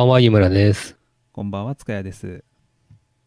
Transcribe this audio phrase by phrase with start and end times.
[0.00, 0.96] ばんは、井村です。
[1.30, 2.42] こんばんは、塚谷です。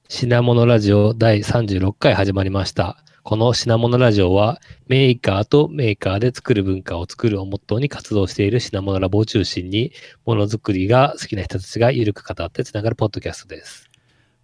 [0.10, 3.04] 品物ラジオ第36回始まりました。
[3.22, 9.92] この品物ラジオは、メーカーとメーカーで作る文化を作るをモットーに活動している品物ラボを中心に、
[10.26, 13.88] ものづくりが好きな人たちがゆるく語ってつながるポッドキャストです。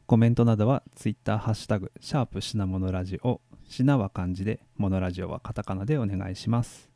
[0.06, 6.92] コメントなどは、ツイッターハッシュタグ、シャープ品物ラジオ、品は漢字で、モノラジオはカタカナでお願いします。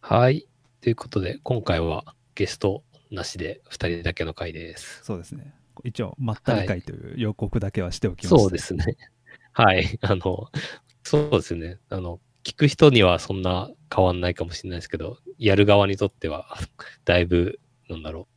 [0.00, 0.46] はい。
[0.80, 5.00] ということで、今回はゲストなしで2人だけの回です。
[5.04, 5.54] そうですね。
[5.84, 8.38] 一応、まったり会という予告だけはしておきました。
[8.38, 8.96] そうですね。
[9.52, 9.98] はい。
[10.00, 10.48] あの、
[11.02, 11.78] そうですね。
[11.88, 16.56] あの、聞く人にはそんな変わんないかもしれないですけど、やる側にとっては、
[17.04, 18.28] だいぶ、なんだろ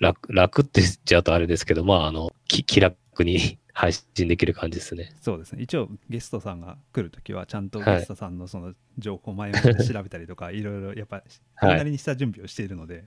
[0.00, 0.02] う。
[0.02, 5.12] 楽、楽って言っちゃうとあれですけど、まあ、あの、き気楽に配信できる感じですね。
[5.20, 5.62] そうですね。
[5.62, 11.22] 一応、ゲストさんが来るときは、ちゃんとはいゲストさんのその情報を前も調べたりとか、いろいろやっぱ、
[11.60, 13.04] それなりにした準備をしているので、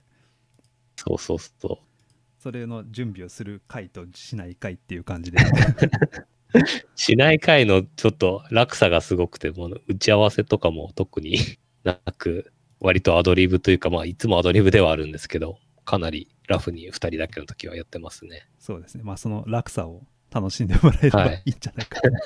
[0.96, 1.78] そうそうそ
[2.38, 6.60] それの準備をする回としない回っていう感じで、う。
[6.96, 11.36] しない回のちょっと落差がすごくて、もう打ち合わせとかも特に
[11.84, 12.50] なく、
[12.80, 18.48] 割とアドリブというか、まあ、いつもアドリブではあるんですけど、かなりラフに2人だけの時はやってますね。
[18.58, 19.04] そうですね。
[19.04, 20.02] まあ、その落差を
[20.32, 22.18] 楽しんでもらえればはいいいんじゃないかな。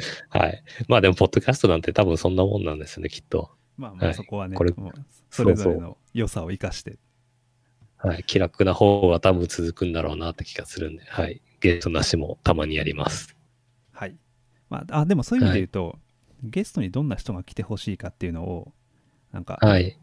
[0.30, 0.62] はい。
[0.88, 3.50] まあでも、ポッドキャストなんて多分そんなもんなんですよね、きっと。
[3.76, 4.92] まあまあはいそこはね、これもう
[5.30, 6.98] それぞれの良さを生かして、
[7.98, 8.24] はい。
[8.24, 11.40] 気楽な方が多分続くんだろうなって気がするんで、はい。
[11.60, 13.36] ゲストなしもたまにやります。
[13.92, 14.16] はい。
[14.68, 15.98] まあ、あでもそういう意味で言うと、
[16.42, 18.72] ゲストにどんな人が来てほしいかっていうのを、
[19.32, 19.98] なんか、はい。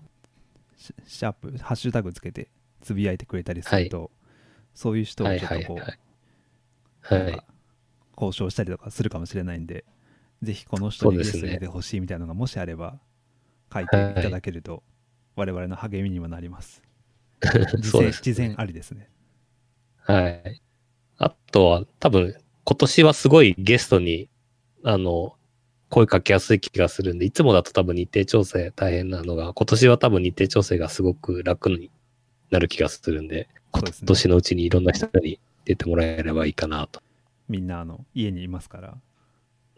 [0.78, 2.50] シシャープ、ハッシュタグつけて
[2.81, 4.11] つぶやいてくれたりすると、
[4.73, 5.89] そういう人をはいちょっとこう、はいはい。
[5.91, 6.00] はい
[7.09, 7.45] なんか。
[8.22, 9.84] 交渉したりとかするかもしれないんで、
[10.44, 13.00] ぜひこの人にゲスてほしいみたいなのがもしあれば、
[13.73, 14.84] 書いていただけると、
[15.35, 16.84] 我々の励みにもなります。
[17.84, 19.09] そうです、事前ありですね。
[19.97, 20.61] はい。
[21.17, 24.29] あとは、多分、今年はすごいゲストに、
[24.84, 25.35] あの、
[25.90, 31.91] 声かけやすい気がするんで、いつもだと多分日程調整大変なのが、今年は多分日程調整がすごく楽に
[32.50, 35.40] なる気がするんで、今年のうちにいろんな人に
[35.71, 37.01] 出てもらえればいいかなと。
[37.47, 38.97] みんなあの家にいますから。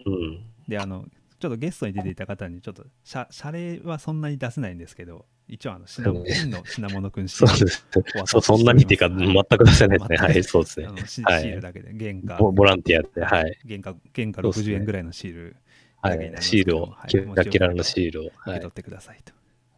[0.05, 0.43] うん。
[0.67, 1.05] で、あの、
[1.39, 7.85] ちょっとゲストに出ていた方に、ちょっと謝謝礼はそんなに出せないんですけど、一応あの品物、の品物くんシそうです。
[8.25, 10.17] そう、そんなにっていうか、はい全く出せないですね。
[10.17, 13.57] はい、そうですねシールだけで、原価、ボボランティアで、はい。
[13.67, 15.55] 原価、原価60そうっすね円ぐらいのシール
[16.01, 18.25] はいシールを、はいキラキラのシールを。
[18.25, 18.69] はい受け取。
[18.69, 19.33] ってくださいと。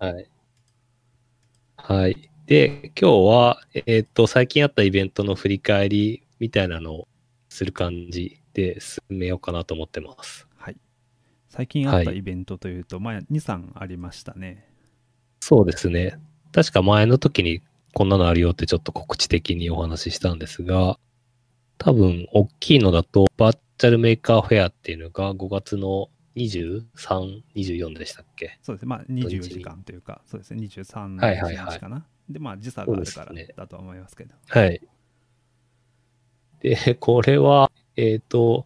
[0.05, 0.29] はい。
[1.77, 2.29] はい。
[2.45, 7.07] で、今日は、えっ、と、最近あったイベントの振り返りみたいなのを
[7.49, 10.47] する感じで進めようかなと思ってます。
[10.55, 10.77] はい。
[11.49, 14.69] 最近あったはいイベントというと、まあ、2、3ありましたね。
[15.39, 16.19] そうですね。
[16.51, 17.61] 確か前の時に
[17.95, 20.99] こんなのあるよってちょっと告知的にお話ししたんですが、
[21.79, 28.59] 多分、大きいのだと、バーチャル Maker Faire っていうのが5月の23、24でしたっけ？
[28.61, 28.87] そうですね。
[28.87, 30.63] まあ、24時間というか、そうですね。
[30.63, 32.05] 23はいはいはい日かな。
[32.29, 34.35] で、まあ、時差があるからだとは思いますけど。
[34.47, 34.81] はい。
[36.61, 38.65] で、 これは、えっ、と、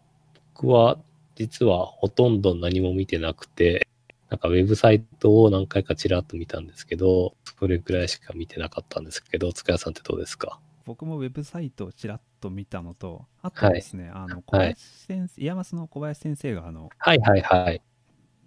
[0.54, 0.98] 僕は
[1.36, 3.86] 実はほとんど何も見てなくて、
[4.28, 10.60] なんかウェブサイトを何回かちらっと見たんですけど、それくらいしか見てなかったんですけど、塚谷さんってどうですか？
[10.84, 17.82] 僕もウェブサイトをちらっと見たのと、あとですね、あの小林先生、 IAMAS の小林先生があのはいはいはい。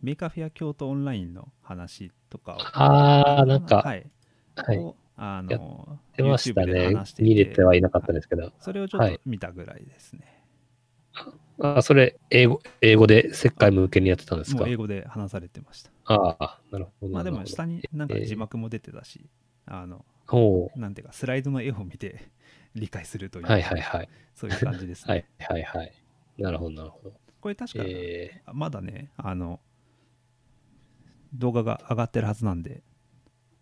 [0.02, 4.06] Maker Faire 京都オンラインの話とかを、あー、なんか、はい、
[4.56, 4.78] はい。
[4.78, 8.52] をあやの出ましたね話していて見れてはいなかったんですけど。
[8.60, 10.44] それをちょっはいと見たぐらいですね。
[11.60, 14.66] あ、それ、英語、英語で世界向けにやってたんですか？
[14.68, 15.92] 英語で話されてました。
[16.06, 17.14] ああ、なるほど。
[17.14, 19.30] まあでも下になんか字幕も出てたし、
[19.66, 22.32] あの、ほなんていうか、スライドの絵を見て
[22.74, 24.10] 理解するというう、はいはいはい。
[24.34, 25.14] そういう感じですね。
[25.14, 25.94] はいはいはい。
[26.40, 27.14] なるほどなるほど。
[27.40, 29.60] これ確か、えまだね、あの、
[31.36, 32.82] 動画が上がってるはずなんで、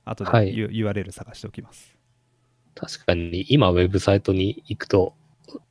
[0.06, 1.96] 後で、はい URL 探しておきます。
[2.76, 5.14] 確かに今ウェブサイトに行くと、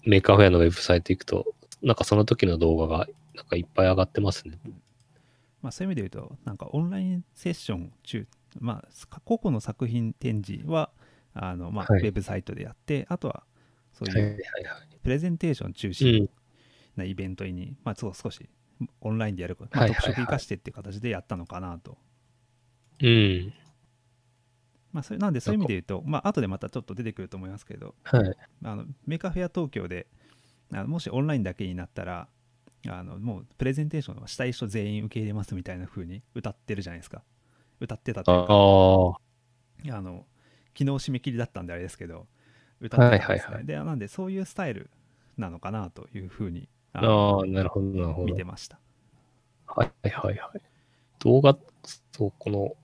[0.05, 1.47] Maker Faire のウェブサイト行くと、
[1.83, 4.59] なんかその時の動画がなんかいっぱい上がってますね。
[5.63, 8.27] まあそういう意味で言うと、なんかオンラインセッション中、
[8.59, 10.91] まあ、個々の作品展示は、
[11.35, 13.45] あの、まあ、はいウェブサイトでやって、あとは、
[13.93, 14.45] そうはいはいいうはい。
[15.03, 16.29] プレゼンテーション中う心ん。
[16.97, 18.49] なイベントに、まあ、そう少し
[19.01, 21.99] オンラインでやること、まあ、はいはいはい特色生かしてっていう形でやったのかなと。
[23.03, 23.53] うん。
[24.93, 28.37] まあ、それなんでそういう意味で言うと、まあ後でまたちょっと出てくると思いますけど、はい。
[28.65, 30.07] あの Maker Faire 東京で
[30.73, 32.29] あのもしオンラインだけになったら
[32.89, 37.23] あのもうプレゼンテーションはしたい人全員受け入れますみたいな風に歌ってるじゃないですか
[37.81, 38.47] 歌ってたという
[39.91, 40.27] かあの
[40.77, 42.27] 昨日締め切りだったんであれですけど
[42.81, 44.91] 歌ってたんですね、はいはいはいでなんでそういうスタイル
[45.37, 48.45] なのかなというふうにああのあ、なるほど、なるほど見て。
[48.45, 48.79] ました
[49.67, 50.61] はいはいはい。
[51.21, 51.57] 動画、
[52.13, 52.75] そう、この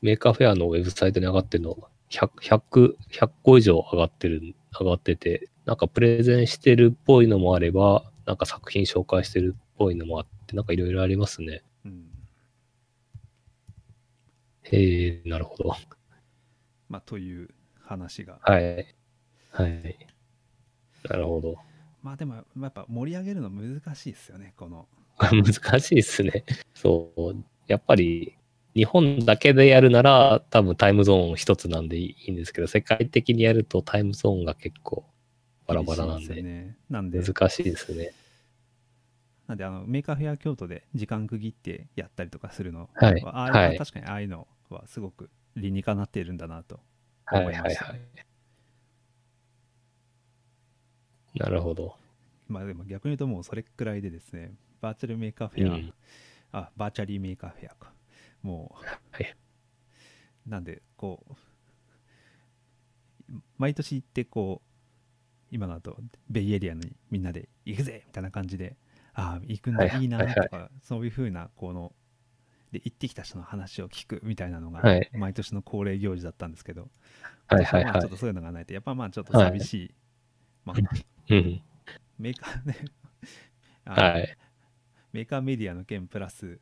[0.00, 1.76] Maker Faire のウェブサイトに上がってるの、
[2.10, 11.62] 100、100、100個以上上がってる、上がってて、なんかプレゼンしてるっぽいのもあれば、なんか作品紹介してるっぽいのもあって、なんかいろいろありますね。
[11.84, 12.04] うん
[14.70, 15.74] へえ、なるほど。
[16.88, 17.48] まあという
[17.82, 18.94] 話がはい。
[19.50, 20.06] はい。
[21.08, 21.56] なるほど。
[22.02, 24.86] まあでもやっぱ盛り上げるの難しいですよねこの
[25.18, 26.44] 難しいですね。
[26.74, 27.44] そう。
[27.66, 28.37] やっぱり、
[28.78, 35.04] 日本だけでやるなら、多分タイムゾーン一つなんでいいんですけど、世界的にやるとタイムゾーンが結構
[35.66, 38.12] バラバラなんで、ねなんで難しいですね。
[39.48, 46.80] なんであの Maker Faire 京都で時間区切ってやったりとかするのはいああはい確かにああいうのはすごく理にかなっているんだなと
[47.24, 48.00] はい思いましたはいはい。
[51.34, 51.96] なるほど。
[52.46, 54.52] まあでも逆に言うともうそれくらいでですね
[54.82, 55.92] バーチャル Maker Faire、うん
[56.52, 57.92] あ Virtually Maker Faire か
[58.42, 58.74] も
[59.10, 59.34] はい。
[60.46, 61.34] うなんでこう
[63.58, 64.68] 毎年行ってこう
[65.50, 65.98] 今だと
[66.28, 68.76] ベイエリアにみんなで行くぜみたいな感じで
[69.14, 71.92] ああ行くんだ、はいい、いなはいとか、そういうふうなこの
[72.72, 76.88] で行ってきた人の話を聞くみたいなのがはい毎年の恒例行事だったんですけど、
[77.48, 78.16] はいはまあちょっと。
[78.16, 79.94] そういうのがないとやっぱまあちょっと寂しい、
[80.64, 81.62] まあ、うん。
[82.18, 82.76] メーカーね
[83.84, 84.36] はい。
[85.12, 86.60] メーカーメディアの件プラス、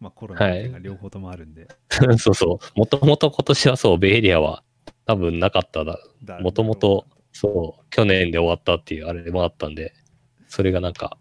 [0.00, 1.68] まあ、コロナが両方ともあるんで、
[2.18, 2.78] そうそう。
[2.78, 4.62] もともと今年はそう、ベイエリアは
[5.06, 5.98] 多分なかっただ。
[6.22, 9.94] だもともと、そう、去年で終わったっていうあれもあったんで、
[10.48, 11.16] それがなんか、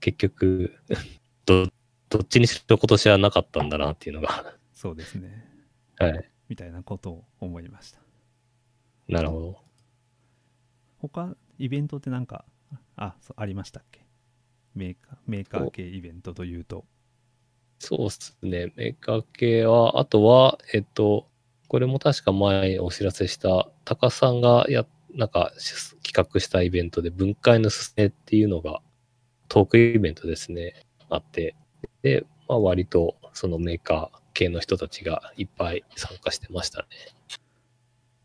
[0.00, 0.74] 結局、
[1.46, 1.66] ど、
[2.08, 5.46] どっちにしろ今年はなかったんだなっていうのが、そうですね
[5.96, 6.30] はい。
[6.48, 8.00] みたいなことを思いました
[9.08, 9.58] なるほど。
[10.98, 12.44] 他イベントってなんか
[12.96, 14.04] あそうありましたっけ？
[14.74, 16.86] メーカーメーカー系イベントというと
[17.80, 18.72] そうっすね。
[18.76, 21.26] メーカ系は、あとは、えっと、
[21.66, 25.52] これも確か前お知らせした、高須さんがや、なんか
[26.04, 28.82] 企画したイベントで、分解のすすめっていうのが、
[29.48, 30.74] トークイベントですね、
[31.08, 31.56] あって、
[32.02, 36.86] で、まあ割とそのメーカー系の人たちがいっぱい参加してましたね。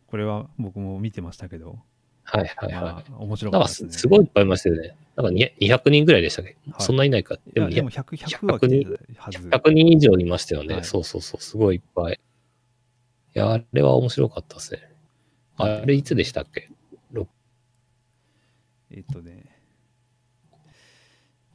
[0.07, 1.79] これは僕も見てましたけど、
[2.25, 3.05] はいはいまはい。
[3.11, 4.95] あ、面白かかったですねすすごいいっぱいいましたよね。
[5.15, 7.35] なんかに200人ぐらいでしたっけ、はいそんないないか。
[7.35, 8.85] いやでも100 100は来て
[9.15, 10.75] たはず100人以上いましたよね。
[10.75, 12.19] はいそうそうそう、すごいいっぱい。
[13.35, 14.91] いや、あれは面白かったですね。
[15.57, 16.69] あれいつでしたっけ？
[18.91, 19.43] えっとね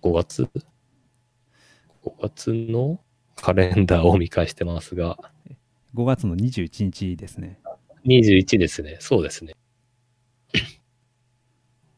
[0.02, 0.48] ?5 月
[2.04, 3.00] ?5 月の
[3.34, 5.16] カレンダーを見返してますが、
[5.94, 7.58] 5月の21日ですね
[8.04, 8.98] 21ですね。
[9.00, 9.54] そうですね。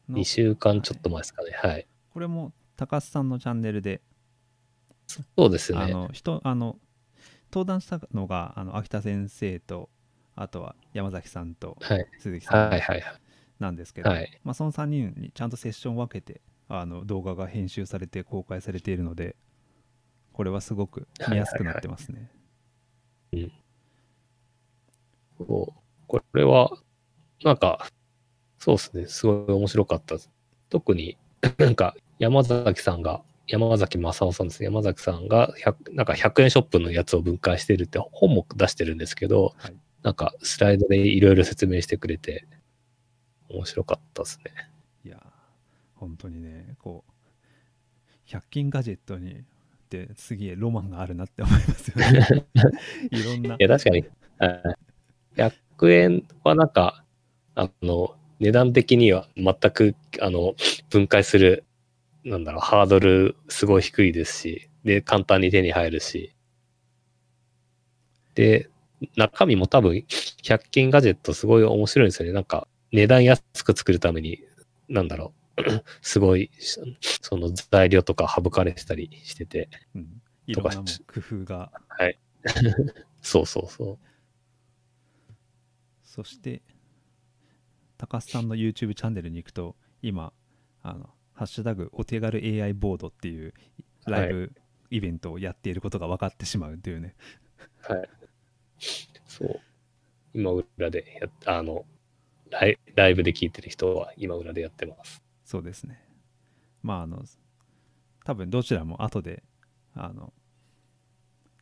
[0.09, 1.51] の2週間ちょっと前ですかね。
[1.55, 1.87] はい。
[2.13, 4.01] これも高須さんのチャンネルで
[5.07, 5.79] そうですね。
[5.79, 6.77] あの人あの
[7.51, 9.89] 登壇したのがあの秋田先生と
[10.35, 12.07] あとは山崎さんとはい。
[12.19, 13.21] 鈴木さんはいはいはい。
[13.59, 19.35] なんですけど、はいまあ、その3人にちゃんとセッションを分けてあの動画が編集されて公開されているので
[20.33, 22.31] これはすごく見やすくなってますね。
[25.37, 26.71] そうこれは、
[27.43, 27.87] なんか、
[28.63, 29.07] そうですね。
[29.07, 30.31] すごい面白かったです。
[30.69, 31.17] 特に、
[31.59, 34.67] なんか、山崎さんが、山崎正夫さんですね。
[34.67, 42.45] 山崎さんが100、なんか100円ショップのやつを分解してるって本も出してるんですけど、はいなんかスライドでいろいろ説明してくれて、
[43.49, 44.51] 面白かったですね。
[45.05, 45.19] いやー
[45.95, 49.43] 本当にねこう100均ガジェットにっ
[49.89, 52.45] てすげえロマンがあるなって思いますよね。
[53.11, 54.05] いろんないや、確かに、
[54.39, 54.73] は
[55.37, 55.41] い
[55.79, 57.03] 100円はなんか、
[57.55, 60.53] あの、値段的には全く、あの、
[60.89, 61.63] 分解する、
[62.25, 66.35] なんだろう、ハードルすごい低いですし、で、簡単に手に入るし、
[68.35, 68.69] で、
[69.15, 69.93] 中身も多分、
[70.43, 72.33] 100均ガジェットすごい面白いんですよね。
[72.33, 74.43] なんか、値段安く作るために、
[74.89, 75.61] なんだろう、
[76.01, 76.51] すごい、
[77.21, 80.83] その材料とか省かれてたりしてて、うん、いろんな工
[81.19, 82.19] 夫がはい。
[83.21, 83.97] そうそうそう。
[86.03, 86.61] そして
[88.03, 90.33] 高須さんの YouTube チャンネルに行くと今
[90.81, 93.53] あの「ハッシュタグお手軽 AI ボード」っていう
[94.05, 94.51] ライブ
[94.89, 97.15] イベントをやっていることが分かってしまうというね、
[97.79, 98.09] はい。
[99.25, 99.59] そう。
[100.33, 101.85] 今裏でやっあの
[102.49, 105.23] ライ、ライブで聞いてる人は今裏でやってます。
[105.45, 106.03] そうですね
[106.81, 107.23] まああの
[108.25, 109.43] 多分どちらも後で
[109.93, 110.33] あの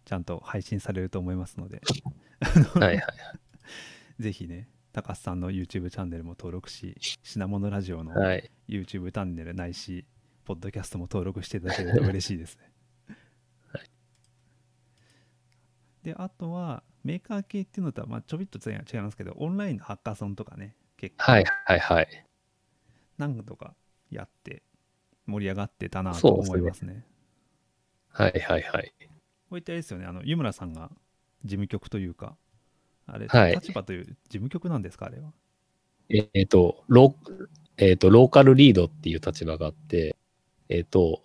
[0.05, 1.81] ちゃんと配信されると思いますので
[2.73, 3.03] はいはい。
[4.19, 8.49] ぜひね高須さんの YouTube チャンネルも登録し品物ラジオのはい。
[8.67, 10.05] YouTube チャンネルないし
[10.45, 12.71] ポッドキャストも登録していただけると嬉しいですね
[13.73, 13.89] はい
[16.03, 22.25] であとはメーカー系っていうのとはまあちょびっと違い違いますけどオンラインのハッカソンとかね結構はいはいはい。
[23.17, 23.75] 何度か
[24.09, 24.63] やって
[25.25, 27.05] 盛り上がってたなと思いますね
[28.09, 28.93] はいはいはい。
[29.49, 30.91] こういったあれですよねあの湯村さんが
[31.43, 32.37] 事務局というか
[33.13, 33.51] あれ、はい。
[33.53, 35.31] 立場という事務局なんですかあれは？
[36.09, 40.15] えっ、と、ロー、えっ、と、ローカルリードっていう立場があって、
[40.69, 41.21] えっ、と、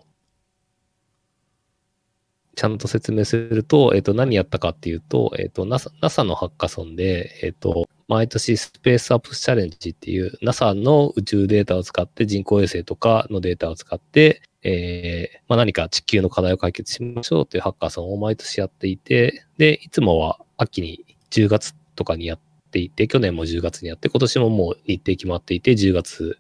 [2.55, 21.05] ちゃんと説明すると、えっ、と、何やったかっていうと、えっ、と、NASA, NASA のハッカソンで、えっ、と、毎年スペースアップチャレンジっていう NASA の宇宙データを使って人工衛星とかのデータを使って、えーまあ、何か地球の課題を解決しましょうというハッカソンを毎年やっていて、で、いつもは秋に
[21.37, 22.41] 10月とかにやっ
[22.71, 26.39] ていて、去年も10月にやって、今年ももう日程決まっていて、10月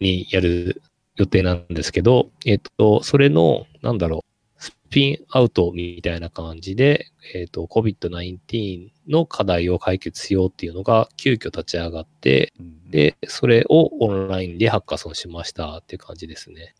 [0.00, 0.82] にやる
[1.16, 16.74] 予定なんですけど、えっ、と、それの、なんだろう、スピンアウトみたいな感じで、えっ、と、COVID-19 の課題を解決しようっていうのが急遽立ち上がって、うんで、それをオンラインでハッカソンしましたっていう感じですね。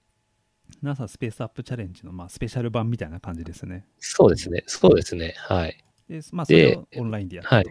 [0.82, 4.64] NASA スペースアップチャレンジのまあスペシャル版みたいな感じですねそうですね。
[4.66, 5.34] そうですね。
[5.36, 5.84] はい。
[6.10, 7.70] でまあそれでをオンラインでやったと、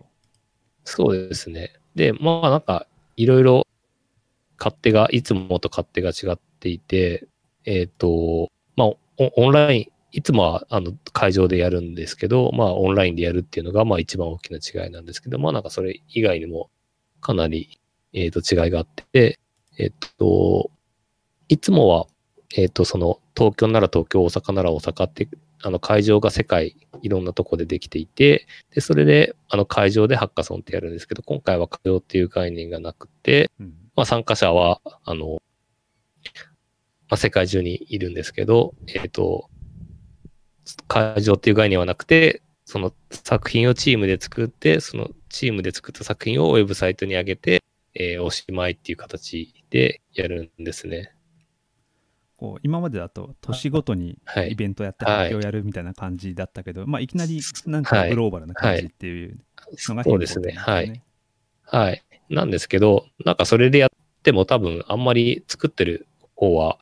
[0.85, 1.73] そうですね。
[1.93, 3.67] で、まあなんか、いろいろ
[4.57, 7.27] 勝手が、いつもと勝手が違っていて、
[7.65, 8.99] えっ、と、まあオ
[9.35, 16.69] オンライン、いつもはあの会場でやるんですけど、まあオンラインでやるっていうのがまあ一番大きな違いなんですけど、まあなんかそれ以外にも
[17.19, 17.81] かなり、
[18.13, 19.37] えっ、と違いがあって、
[19.77, 20.71] えっ、と、
[21.49, 22.07] いつもは、
[22.55, 25.27] えっ、と、その東京なら東京、大阪なら大阪って、
[25.61, 35.41] あの会場が世界いろんなとこでできていて、で、それで、あの、会場でハッカソンってやるんですけど、今回は会場っていう概念がなくて、うんまあ、参加者は、あの、
[37.09, 39.49] まあ、世界中にいるんですけど、えっ、と、
[40.87, 47.63] 会場っていう概念はなくて、その作品をチームで作って、そのチームで作った作品をウェブサイトに上げて、
[47.95, 51.11] えーおしまいっていう形でやるんですね。
[52.39, 59.37] こう今までだと年ごとにはいイベントやってはい発表やるみたいな感じだったけど、まあいきなりなんかはいグローバルな感じっていう
[59.89, 60.53] のがそうですね。
[60.53, 61.03] はい。
[61.63, 62.01] はい。
[62.29, 63.89] なんですけど、なんかそれでやっ
[64.23, 66.77] ても多分あんまり作ってる方は、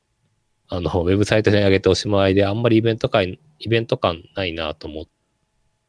[0.68, 5.04] あの、ウェブサイトに上げておしまいで、あんまりイベント感、イベント感ないなと思っ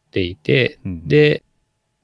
[0.10, 1.44] ていて、うん、で、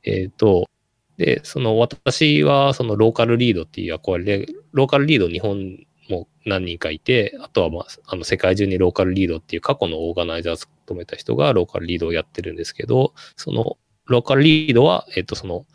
[0.04, 0.70] えっ、と、
[1.18, 15.66] で、その私はそのローカルリードっていう役割で、ローカルリード日本もう何人かいて、あとはまあ、あの世界中にローカルリードっていう過去のオーガナイザーを務めた人がローカルリードをやってるんですけど、そのローカルリードは、えっ、と、その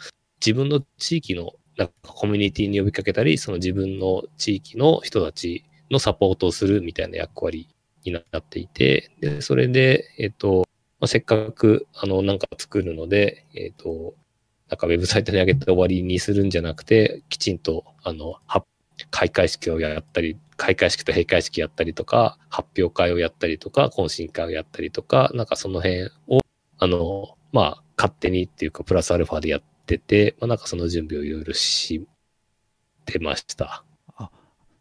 [0.45, 7.69] 自分の地域のなんかコミュニティに呼びかけたり、その自分の地域の人たちのサポートをするみたいな役割
[8.05, 10.67] になっていて、で、それで、えっ、と、
[11.01, 14.15] まあ、せっかく、あの、なんか作るので、えっ、と、
[14.69, 18.65] なんかウェブサイトに上げて終わりにするんじゃなくて、きちんと、あの、は
[19.11, 26.41] 開会式をやったり、開会式と閉会式やったりとか、発表会をやったりとか、懇親会をやったりとか、なんかその辺を、
[26.79, 32.07] あの、まあ、勝手にっていうか、プラスアルファでやってて、まあ、なんかその準備をいろいろし
[33.07, 33.85] てました。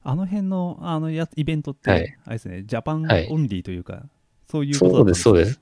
[0.02, 4.04] あの辺のあのやイベントって、はいあれですね、ジャパンはいオンリーというか、
[4.50, 5.62] そういうことだったんそうです、そうで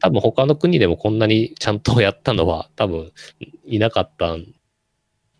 [0.00, 3.12] 多分他の国でもこんなにちゃんとやったのは多分
[3.64, 4.36] いなかった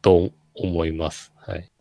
[0.03, 1.33] と思います。
[1.37, 1.72] はい。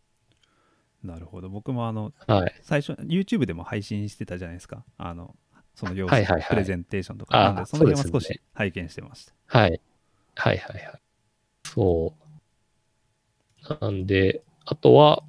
[1.04, 1.50] なるほど。
[1.50, 2.56] 僕もあの、はい。
[2.62, 4.84] 最初、YouTube でも配信してたじゃないですか。
[4.98, 5.36] あの、
[5.76, 7.40] その様子、はいはいはいプレゼンテーションとか。
[7.40, 9.34] あなんで、その辺は少し拝見してました。
[9.48, 9.82] はい。
[10.36, 11.02] はいはいはい。
[11.64, 13.78] そう。
[13.82, 15.24] なんで、あとは、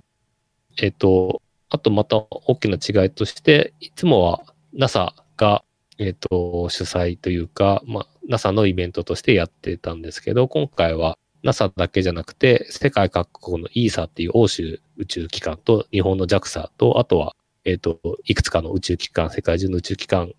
[0.80, 5.64] えっ、と、あとまた大きな違いとして、いつもは NASA が、
[5.98, 17.34] えっ、と、主催というか、まあ、NASA のイベントとしてやってたんですけど、今回は NASA だけじゃなくて、世界各国の ESA っていう欧州宇宙機関と日本の JAXA と、あとは、
[17.64, 20.34] えっ、と、いくつかの宇宙機関、世界中の宇宙機関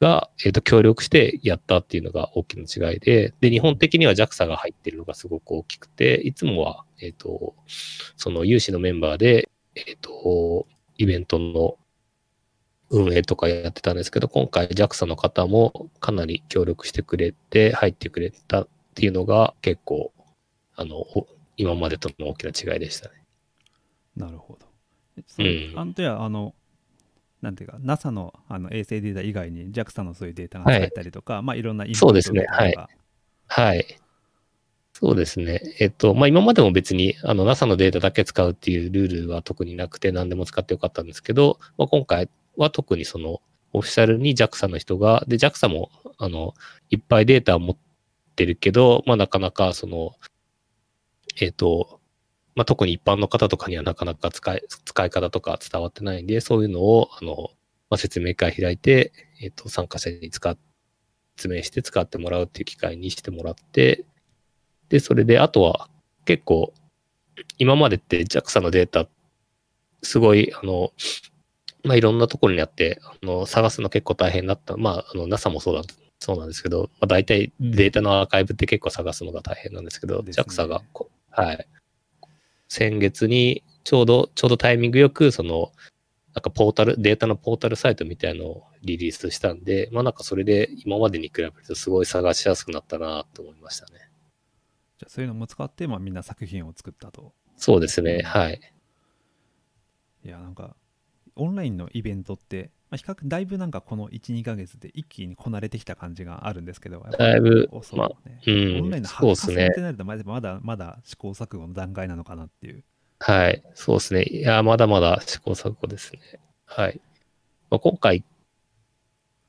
[0.00, 7.54] が、えっ、と、協力してやったっていうのが大きな違いで、で、日本的には JAXA が入ってるのがすごく大きくて、いつもは、えっ、と、
[8.16, 10.66] その有志のメンバーで、えっ、と、
[10.96, 11.76] イベントの
[12.90, 20.12] 運営とかやってたんですけど、今回 JAXA の方もかなり協力してくれて、入ってくれたっていうのが結構、
[20.76, 23.24] あの、お今までとの大きな違いでしたね。
[24.16, 24.66] なるほど。
[25.38, 26.54] ううんあんとや、あの、
[27.42, 32.88] なんていうか、NASA のあの衛星データ以外に JAXA のそういうデータが使えたりとか、まあいろんなインそうですねとかが
[33.48, 33.84] はい。
[34.92, 35.60] そうですね。
[35.80, 46.54] えっと、まあ、今までも別に、あの、NASA のデータだけ使うっていうルールは特になくて何でも使ってよかったんですけど、まあ、今回は特にその、オフィシャルに JAXA の人が、で、JAXA も、あの、
[46.90, 47.76] いっぱいデータを持っ
[48.34, 50.12] てるけど、まあ、なかなかその、
[51.40, 52.00] えっと、
[52.54, 57.50] まあ、特に一般の方とかにはなかなか使い、使い方とか伝わってないんで、そういうのを、あの、
[57.90, 60.56] まあ、説明会開いて、えっと、参加者に使っ、
[61.36, 64.04] 説明して使ってもらうっていう機会にしてもらって、
[64.88, 65.88] で、それで、あとは
[66.24, 66.72] 結構、
[67.58, 69.08] 今までって JAXA のデータ、
[70.02, 70.92] すごい、あの、
[71.82, 74.76] まあ、いろんなところにあって、あの、探すの結構大変だった。
[74.76, 75.82] まあ、あの、NASA もそうだ、
[76.24, 81.68] そうなんですけど、まあ、大体データのアーカイブって結構探すのが大変なんですけど、JAXA がこ、はい。
[82.68, 85.70] 先月にちょうど、ちょうどタイミングよく、その、
[86.34, 94.08] なんかポータル、データのポータルサイトみたいのをリリースしたんで、まあなんかそれで今までに比べるとすごい探しやすくなったなと思いましたね。
[94.98, 97.34] じゃあそういうのも使って、まあ、みんな作品を作ったと。
[97.56, 98.60] そうですね、はい。
[100.24, 100.74] いや、なんか、
[101.36, 112.84] オンラインのイベントって、まあ、比較、だいぶなんかこの1、2ヶ月で一気にこなれてきた感じがあるんですけど、やっぱだいぶまあねうんオンラインのそうってなるとまだまだ試行錯誤の段階なのかなっていう。
[113.18, 113.64] はい。
[113.74, 114.22] そうですね。
[114.22, 116.20] いや、まだまだ試行錯誤ですね。
[116.66, 117.00] はい。
[117.68, 118.22] まあ、今回、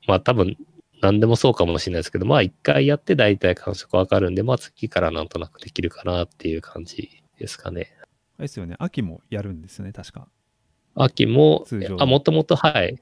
[0.08, 0.56] まあ多分、
[1.00, 7.94] 何でもそうかもしれないですけど、まあ一回やって大体感触わかるんで、まあ次からなんとなくできるかなっていう感じですかね。
[8.40, 10.26] ですよね、秋もやるんですよね、確か。
[10.96, 11.64] 秋も
[11.98, 12.98] あ、もともと、はい。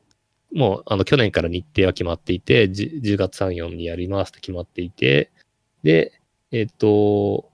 [0.55, 5.33] もう、あの、去年から日程は決まっていて、10, 10月3、4にやりますって決まっていて、
[5.83, 6.12] で、
[6.53, 7.51] えっ、と、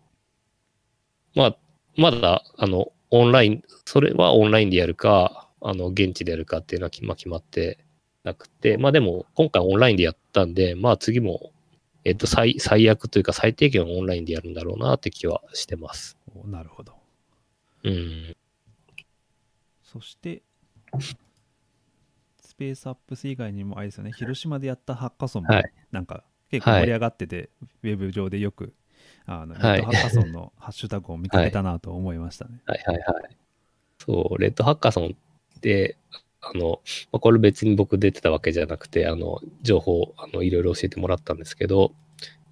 [1.34, 1.56] まあ、
[1.96, 7.78] まだ、あの、オンライン、それはオンラインでやるか、あの、現地でやるかっていうのは決ま決まって
[8.22, 11.52] なくて、まあでも、今回オンラインでやったんで、まあ次も、
[12.04, 16.18] えっ、と、最、最悪というか最低限オンラインでやるんだろうなって気はしてます。
[16.34, 16.92] おなるほど。
[17.84, 18.36] うん。
[19.82, 20.42] そして、
[21.00, 21.16] ス
[22.60, 27.48] ペースアップス以外にもあれですよね、広島でやったハッカソンもはい、なんか結構盛り上がってて、
[27.82, 28.74] ウェブ上でよく、
[29.24, 29.78] あの、ネはい。
[29.78, 32.60] ットハッカソンのハッシュタグを見かけたなと思いましたね。
[32.66, 32.82] はい。
[32.86, 32.96] はい。
[32.98, 33.36] はい。
[33.98, 35.16] そう、レッドハッカソン
[35.56, 35.96] って、
[36.42, 36.80] あの、
[37.12, 41.92] まあこれ別に僕出てたわけじゃなくて、あの、情報、あの、いろいろ教えてもらったんですけど、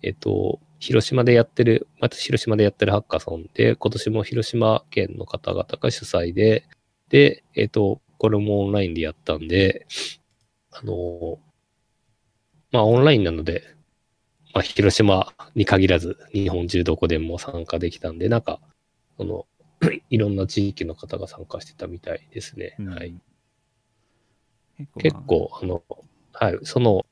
[0.03, 6.65] えっと、広島でやってる、また広島でやってるハッカソンで、今年も広島県の方々が主催で、
[7.11, 9.87] で、えっと、これもオンラインでやったんで、
[10.73, 11.39] あの、
[12.73, 13.63] まあオンラインなので、
[14.53, 18.61] まあ広島に限らず、日本中どこでも参加できたんで、なんか、
[19.17, 19.47] その、
[20.11, 22.75] いろんな地域の方が参加してたみたいですね。
[22.79, 23.15] うんはい。
[24.99, 25.83] 結構,、あの、
[26.33, 27.07] はい、その、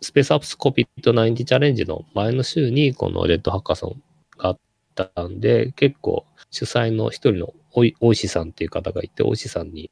[0.00, 4.02] スペースアップスコピット90チャレンジの前の週に、このレッドハッカソン
[4.38, 4.58] があっ
[4.94, 9.90] たんで、結構主催の一人のおい、おいしさんっていう方がいて、おいしさんに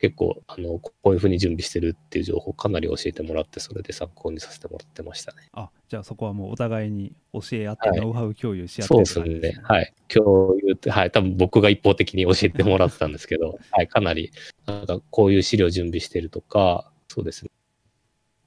[0.00, 5.50] 結構、あの、こういうふうに準備してるっていう情報をかなり教えてもらって、それで参考にさせてもらってましたね。
[5.52, 9.60] あ、じゃあそこはもうお互いに教え合って、はいノウハウ共有し合ってそうですね。
[9.62, 9.92] はい。
[10.08, 11.10] 共有って、はい。
[11.10, 13.88] 多分僕が一方的に教えてもらってたんですけど、 はい。
[13.88, 14.32] かなり、
[14.64, 17.50] なんかこういう資料準備してるとか、そうですね。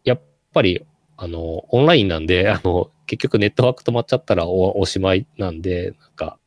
[0.03, 0.21] やっ
[0.53, 0.83] ぱり、
[1.17, 6.39] あの、オンラインなんで、あの、結局ネットワーク止まっちゃったらおおしまいなんで、なんか、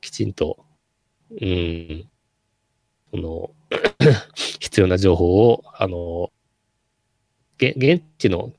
[0.00, 0.64] きちんと、
[1.40, 2.08] うん、
[3.10, 3.50] その、
[4.60, 6.32] 必要な情報を、あの、
[7.58, 8.52] げ現地の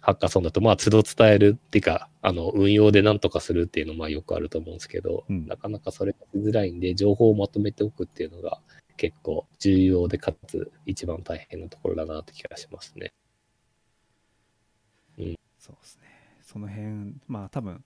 [0.00, 8.60] ハッカソンだと、まあ、都度伝えるっていうか、あの、運用で何とかするっていうのは、まあ、よくあると思うんですけど、うんなかなかそれがしづらいんで、情報をまとめておくっていうのが、
[8.96, 13.12] 結構重要で、かつ、一番大変なところだなって気がしますね。
[15.64, 16.02] そうですね。
[16.42, 17.82] その辺、まあ多分、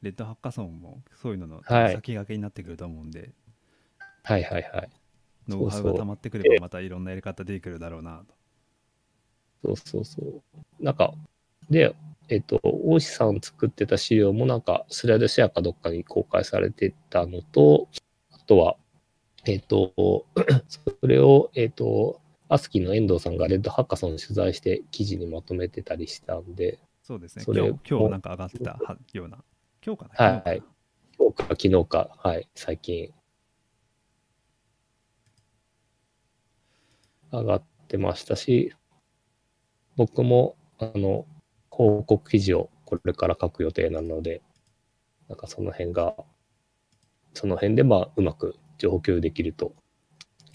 [0.00, 3.32] レッドハッカソンもそういうののはい先駆けになってくると思うんで、
[4.22, 4.90] はいはいはい。
[5.48, 8.34] ノウハウが溜まってくればまたいろんなやり方できるだろうなと。
[9.64, 10.84] そうそうそう。
[10.84, 11.14] なんか、
[11.70, 11.94] で、
[12.28, 17.88] えっと、大石さん作ってた資料もなんか、スライドシェアかどっかに公開されてたのと、
[18.30, 18.76] あとは、
[19.46, 20.26] えっと、
[20.68, 27.44] それを、えっと、アスキーの遠藤さんがレッドハッカソン取材して記事にまとめてたりしたんで、そうですね。
[27.44, 29.38] それ今日、今日なんか上がってたはような。
[29.84, 30.42] 今日かな？
[30.44, 30.62] はい
[31.16, 33.12] 昨日かな今日か昨日か、はい、最近、
[37.32, 38.74] 上がってましたし、
[39.96, 41.26] 僕も、あの、
[41.70, 44.42] 報告記事をこれから書く予定なので、
[45.28, 46.14] なんかその辺が、
[47.34, 49.74] その辺でまあ、うまく情報共有できると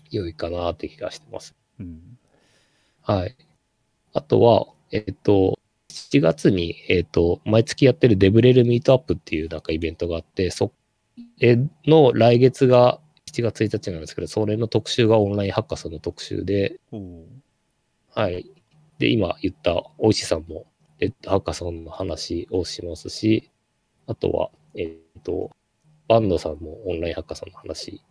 [0.10, 1.56] 良いかなって気がしてます。
[1.80, 2.18] うん。
[3.02, 3.36] はい。
[4.14, 5.60] あとは、えっと、
[5.90, 10.72] 7 7月に、えっ、と、毎月やってるデブレルミートアップっていうなんかイベントがあって、そ
[11.40, 13.00] れの来月が
[13.34, 16.80] 7月1日なんですけど、それの特集がオンラインハッカソンの特集で、
[18.14, 18.46] はい。
[19.00, 20.66] で、今言った大石さんも、
[21.00, 23.50] レッドハッカソンの話をしますし、
[24.06, 25.50] あとは、えっ、と、
[26.08, 28.04] バンドさんもオンラインハッカソンの話、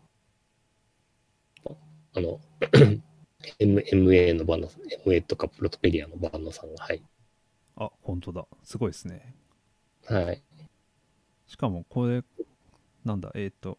[2.14, 2.40] あの、
[3.61, 4.68] M- MA のバンド、
[5.06, 7.02] MA とか ProtoPedia のバンドさんが、はい。
[7.76, 9.35] あ本当だすごいですね
[10.04, 10.42] はい。
[11.46, 12.22] しかもこれ
[13.04, 13.78] なんだえっ、と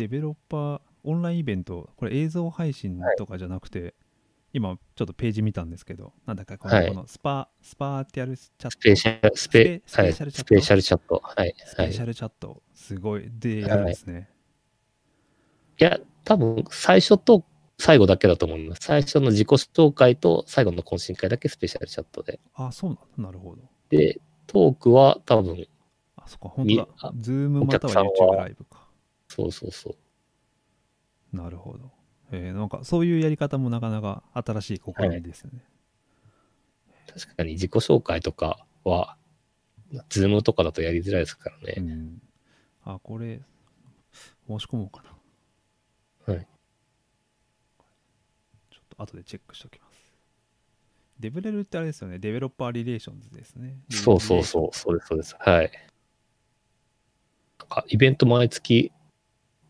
[0.00, 3.94] デベロッパーオンラインイベントこれ映像配信とかじゃなくて、
[4.54, 6.88] 今ちょっとページ見たんですけどなんだかこの,、はい。
[6.88, 8.70] このスパ SpatialChat？
[8.70, 11.20] スペシャル、スペ、 SpatialChat？SpatialChat。
[11.22, 11.38] はい。
[11.38, 11.48] はい。
[11.50, 13.28] い SpatialChat、すごい。
[13.30, 14.30] でやるんですね、
[15.80, 17.44] や、多分、最初と
[17.78, 18.80] 最後だけだと思います。
[18.82, 22.40] 最初の自己紹介と最後の懇親会だけ SpatialChat で。
[22.54, 23.02] あそうなんだ。
[23.28, 23.62] なるほど。
[23.88, 25.66] で、トークは多分、
[26.16, 26.48] あそっか。
[26.48, 27.12] 本当だ。
[27.16, 28.89] Zoom または YouTube ライブか
[29.30, 29.96] そうそうそ
[31.32, 31.36] う。
[31.36, 31.92] なるほど。
[32.32, 35.64] えーなんかそういうやり方もなかなか新しい試みですね、
[37.06, 39.16] 確かに自己紹介とかは、
[40.08, 41.74] ズームとかだとやりづらいですからね。
[41.78, 42.22] うん、
[42.84, 43.40] あこれ
[44.48, 45.02] 申し込もうか
[46.26, 46.34] な。
[46.34, 46.46] はい。
[48.70, 50.00] ちょっと後でチェックしておきます。
[51.20, 52.18] デブレルってあれですよね。
[52.18, 53.78] デベロッパーリレーションズですね。
[53.90, 55.36] そうそうそう、そうです、そうです。
[55.38, 55.70] はい。
[57.58, 58.90] なんかイベント毎月、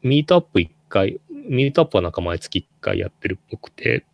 [0.02, 4.04] ミートアップ1回、ミートアップはなんか毎月1回やってるっぽくて、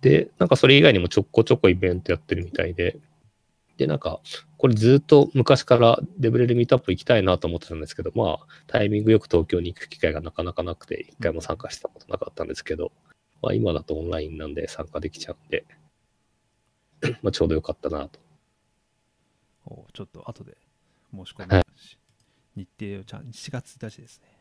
[0.00, 2.98] で、なんかそれ以外にもちょこちょこイベントやってるみたいで、
[3.76, 4.20] で、なんか、
[4.58, 12.92] これずっと昔からデブレルミートアップ行きたいなと思ってたんですけど、まあ、タイミングよく東京に行く機会がなかなかなくて、一回も参加したことなかったんですけど、
[13.42, 15.64] まあ今だとオンラインなんで参加できちゃうんで、
[17.22, 18.20] まあちょうどよかったなと。
[19.66, 20.58] おちょっと後で
[21.14, 21.98] 申し込みますし、
[22.56, 24.39] 日程をちゃん4月1日ですね。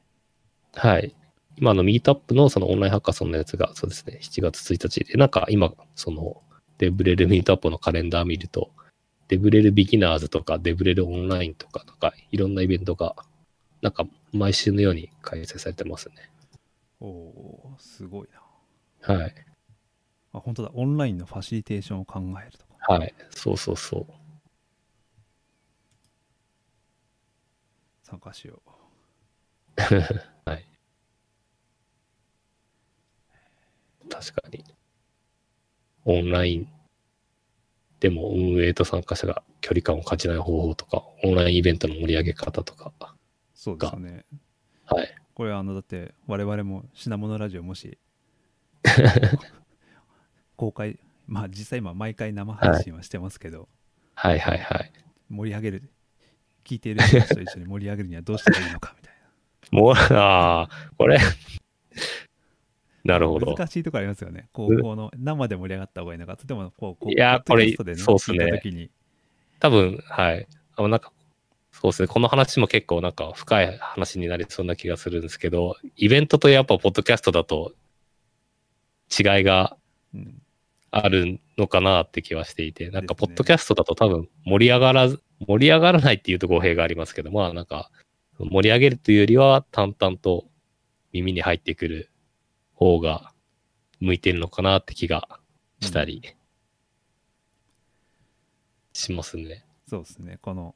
[0.74, 1.16] はい。
[1.58, 6.42] 今のミートアップのそのオンラインハッカソンのやつが、そうですね、7月1日で、なんか今、その、
[6.78, 8.72] デブレルミートアップのカレンダー見ると、
[9.28, 13.16] デブレルビギナーズとか、デブレルオンラインとか、なんかいろんなイベントが、
[13.82, 16.16] なんか毎週のように開催されてますね。
[17.02, 18.28] おおーすごい
[19.08, 19.36] なはい。
[20.34, 23.14] あ本当だオンラインのファシリテーションを考えるとかはい。
[23.30, 24.14] そうそうそう。
[28.04, 28.79] 参加しよう
[30.46, 30.66] はい。
[34.10, 34.64] 確かに。
[36.06, 36.68] オンライン。
[38.00, 42.94] でも運営と参加者が距離感を感じない方法とか、オンラインイベントの盛り上げ方とか。
[43.54, 44.26] そうですよね。
[44.86, 45.16] はい。
[45.34, 47.98] これあのだって我々も品物ラジオもし
[50.58, 53.70] 公開まあ実際今毎回生配信はしてますけど、
[54.16, 54.40] はい。
[54.40, 54.58] はい。
[54.58, 54.92] はい。
[55.30, 55.92] 盛り上げる
[56.66, 56.80] 聞い。
[56.80, 56.96] てい。
[56.96, 58.70] る人たちと一緒に盛り上げるにはどうしたらい。
[58.70, 58.74] い。
[58.74, 58.96] のか
[59.72, 61.20] もう、ああ、これ、
[63.04, 63.48] なるほど。
[63.48, 64.50] な難しいところありますよね。
[64.52, 66.38] 高校の生で盛り上がった方がいいのか。
[66.38, 68.46] ともこうこういやこれそうっすね。
[68.46, 68.90] 聞いた時に。
[69.60, 70.48] 多分、はい。
[70.76, 71.12] あの、なんか、
[71.72, 72.08] そうですね。
[72.08, 77.74] この話も結構なんか深い話になりそうな気がするんですけど、イベントとやっぱポッドキャストだと
[79.18, 79.78] 違いが
[80.14, 80.42] うん
[80.92, 83.28] あるのかなって気はしていて、なんかですね。
[83.28, 87.92] ポッドキャストだと多分盛り上がらず、盛り上がらないっていうと語弊がありますけど、まあなんか
[88.46, 90.46] 盛り上げるというよりは淡々と
[91.12, 92.10] 耳に入ってくる
[92.74, 93.34] 方が
[94.00, 95.28] 向いてるのかなって気が
[95.82, 96.22] したり
[98.94, 99.66] しますね。
[99.88, 100.76] そうですねこの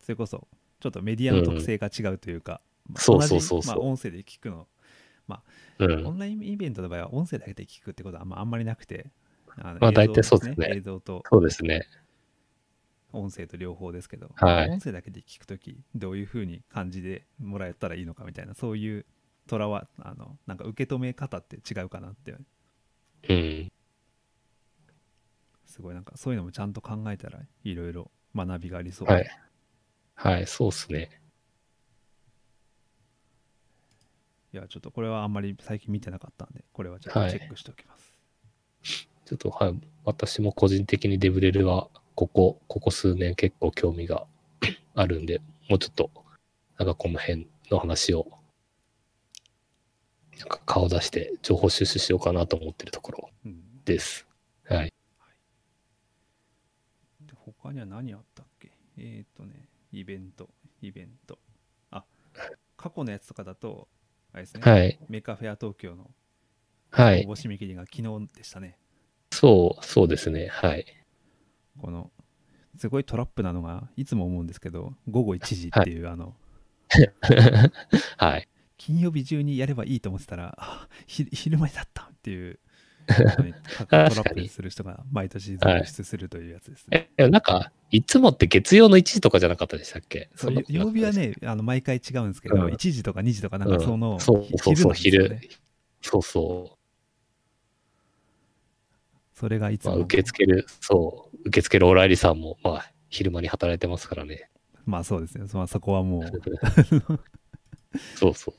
[0.00, 0.46] それこそ
[0.80, 4.66] ちょっとメディアの特性が違うというか、まあそうそうそうそうまあ、音声で聞くの
[5.78, 6.10] うんオ。
[6.12, 9.06] ンラインイベントの場合は音声だけで聞くってことはあんまあんまりなくて、
[9.58, 11.86] あのまあ大体そうですね映像とそうですね。
[13.12, 19.06] 音声と両方ですけど、はい音声だけで聞くとき、どういうふうに感じでもらえたらいいのかみたいな、そういう
[19.46, 22.36] とらわ、あの、なんか受け止め方って違うかなって、
[23.28, 23.72] うん。
[25.64, 29.08] すごいなんかそういうのもちゃんと考えたらいろいろ学びがありそう。
[29.08, 29.26] はい。
[30.14, 31.20] はい、そうですね。
[34.52, 38.16] いや、ちょっとこれはあんまり最近見てなかったんで、これはちょっとはいチェックしておきます。
[39.26, 39.80] ちょっと、はい。
[40.04, 44.26] 私も個人的にデブレルは、ここ、ここ数年結構興味が
[44.94, 46.10] あるんで、もうちょっと、
[46.78, 48.26] なんかこの辺の話を、
[50.38, 54.26] なんか顔出して情報収集しようかなと思ってるところうん、です。
[54.64, 54.92] はい。
[57.20, 58.72] で他には何あったっけ？
[58.96, 60.48] えっ、ー、とね、イベント、
[60.80, 61.38] イベント。
[61.90, 62.04] あ、
[62.78, 63.88] 過去のやつとかだと、
[64.32, 64.98] あれですね、はい。
[65.10, 66.10] メカフェア東京の
[66.90, 67.26] はい。
[67.26, 68.78] 応募締め切りが昨日でしたね。
[69.32, 70.46] そう、そうですね。
[70.46, 70.86] はい。
[71.80, 72.10] この
[72.76, 76.34] すごいトラップなのがいつも思うんですけど午後1時っていう、あの
[78.18, 78.48] はい。
[78.78, 82.58] 金曜日中にやればいいと思ってたら昼間にだったっていう
[83.06, 83.12] ト
[83.96, 87.08] ラップする人が毎年続出するというやつですね。
[87.10, 90.28] え、でもなんか、いつもって月曜の1時とかじゃなかったでしたっけ？
[90.34, 92.64] そう曜日はねあの毎回違うんですけど、うん。
[92.66, 94.20] 1時とか2時とかなんかその、うん。
[94.20, 95.56] そうひそうそう、昼昼なんですよね。
[96.02, 96.78] そうそ
[99.34, 99.88] それがいつう。
[99.88, 104.50] まあ、も、受け付ける、そう、受け付けるオライリさんも、まあ、昼間に働いてますからね。
[104.84, 106.22] まあそうですね、そまあそこはもう
[108.16, 108.54] そうそう。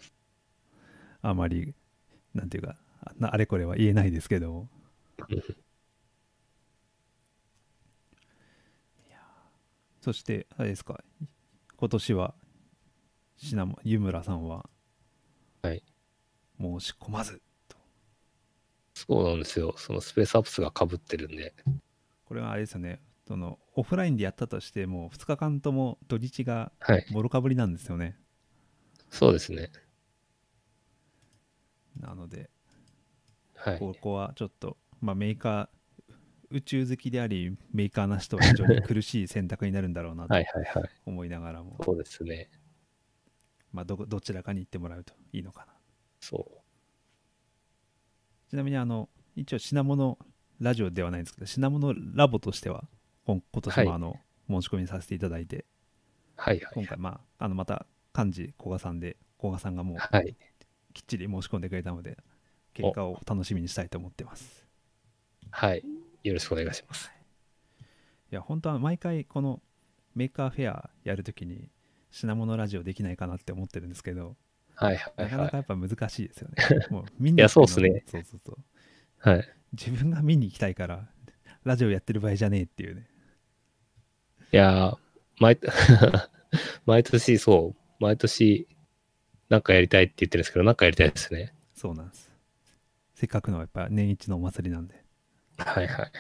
[1.22, 1.74] あまり
[2.34, 2.76] なんていうか
[3.22, 4.68] あれこれは言えないですけど
[5.30, 5.42] うん い
[9.10, 9.20] や
[10.02, 11.04] そしてあれですか
[11.76, 12.36] 今年は
[13.38, 14.70] シナモ湯村さんは
[15.62, 15.84] はい
[16.60, 17.42] 申し込まず
[18.94, 19.76] そうなんですよ。
[19.78, 21.54] そのスペースアップスが被ってるんで。
[22.28, 27.06] これはあれですよねそのオフラインでやったとしても2日間とも土日がはい。
[27.12, 28.18] もろかぶりなんですよね
[29.10, 29.72] そうですね。
[32.00, 32.50] なので
[33.56, 33.80] はい。
[33.80, 36.16] ここはちょっと、まあ、メーカー
[36.52, 40.90] 宇宙好きでありメーカーなしとは非常に苦しい選択になるんだろうなとはいはいはい。
[41.06, 42.50] 思いながらも、そうですね。
[43.74, 45.74] まあ、どどちらかに行ってもらうといいのかな
[46.22, 46.48] そ
[48.50, 50.18] ちなみにあの一応品物
[50.60, 52.84] ラジオではないんですけど品物ラボとしては
[53.26, 54.16] 今今年もはいあの、
[54.50, 55.66] 申し込みさせていただいてう。
[56.38, 56.74] はいはい。
[56.76, 57.86] 今回まああのまた
[58.18, 60.36] 幹事古賀さんで古賀さんがもうはい。
[60.94, 62.18] きっちり申し込んでくれたので
[62.74, 64.66] 結果を楽しみにしたいと思ってます
[65.52, 65.84] はい。
[66.24, 67.12] よろしくお願いします。
[68.32, 69.62] いや本当は毎回この
[70.16, 71.70] Maker Faire やるときに
[72.12, 74.36] 品物ラジオできないかなって思ってるんですけど
[74.76, 76.56] はいはないかはなかやっぱ難しいですよね。
[76.90, 78.58] もう見にいやそうっすねそうそうそう。
[79.26, 79.30] い。
[79.30, 79.50] はい。
[79.74, 81.08] 自分が見に行きたいから、
[81.64, 83.08] ラジオやってる場合じゃねえっていうね。
[84.52, 84.98] いやー、
[85.40, 85.60] 毎、
[86.86, 88.68] 毎年そう、毎年、
[89.50, 91.54] なんかやりたいって言ってるんですけど、なんかやりたいですね。
[91.74, 92.32] そうなんです。
[93.14, 95.04] せっかくのやっぱ年一のお祭りなんで。
[95.58, 96.12] はいはいはい。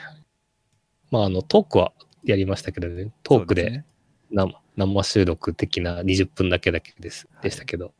[1.11, 3.85] まあ、あの、トークはやりましたけどね、トークでそうすね
[4.31, 7.93] 生生収録的な20分だけだけです、でしたけど。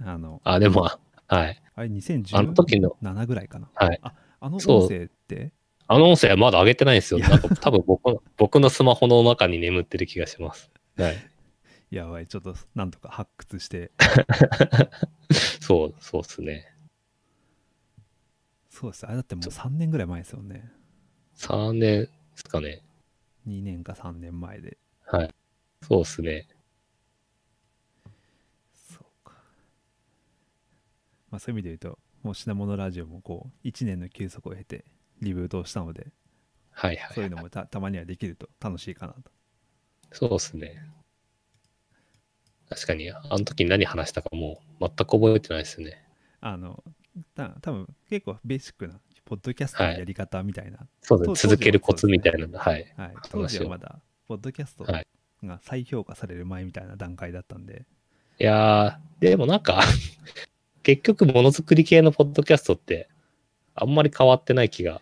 [0.00, 0.90] あの、あ、でも、
[1.26, 1.62] はい。
[1.80, 3.68] あれあの2017時の、ぐらいかな。
[3.74, 3.98] はい。
[4.02, 5.52] あ、あの音声って、
[5.86, 7.20] あの音声はまだ上げてないんですよ。
[7.20, 10.70] なんか 多分僕の、僕のスマホの中に眠ってる気がします。
[10.96, 11.16] はい。
[11.90, 13.90] やばい、ちょっとなんとか発掘して、
[15.60, 16.74] そう、そうですね。
[18.68, 19.06] そうです。
[19.06, 20.70] あれだってもう3年ぐらい前ですよね。
[21.34, 22.82] 3年ですかね。
[23.48, 24.78] 2年か3年前で。
[25.06, 25.34] はい。
[25.82, 26.46] そうですね。
[28.74, 29.34] そうか。
[31.30, 34.84] まあそういう意味で言うと、もう品物ラジオもこう、1年の休息を経て
[35.20, 36.08] リブートをしたので、
[36.72, 37.14] はいはい。
[37.14, 39.30] そういうのもたたまにはできると楽しいかなと。
[40.12, 40.82] そうですね。
[42.68, 46.02] 確かに、あの時何話したかもう全く覚えてないですね。
[46.40, 46.82] あの、
[47.34, 50.78] た多分結構ベーシックな、ポッドキャストのやり方みたいな。
[50.78, 51.50] とそうですね。
[51.52, 52.58] 続けるコツみたいなの。
[52.58, 52.92] はい。
[52.96, 53.14] はい。
[53.30, 55.06] 当時はまだ、ポッドキャストはい
[55.42, 57.86] が再評価される前みたいな段階だったんで、
[58.38, 59.82] いやー、でもなんか、
[60.82, 63.08] 結局ものづくり系のポッドキャストって、
[63.74, 65.00] あんまり変わってない気が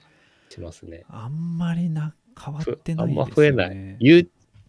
[0.50, 1.04] しますね。
[1.08, 3.14] あんまりな、変わってないあん。
[3.14, 3.96] ま増えない。
[4.00, 4.28] ユー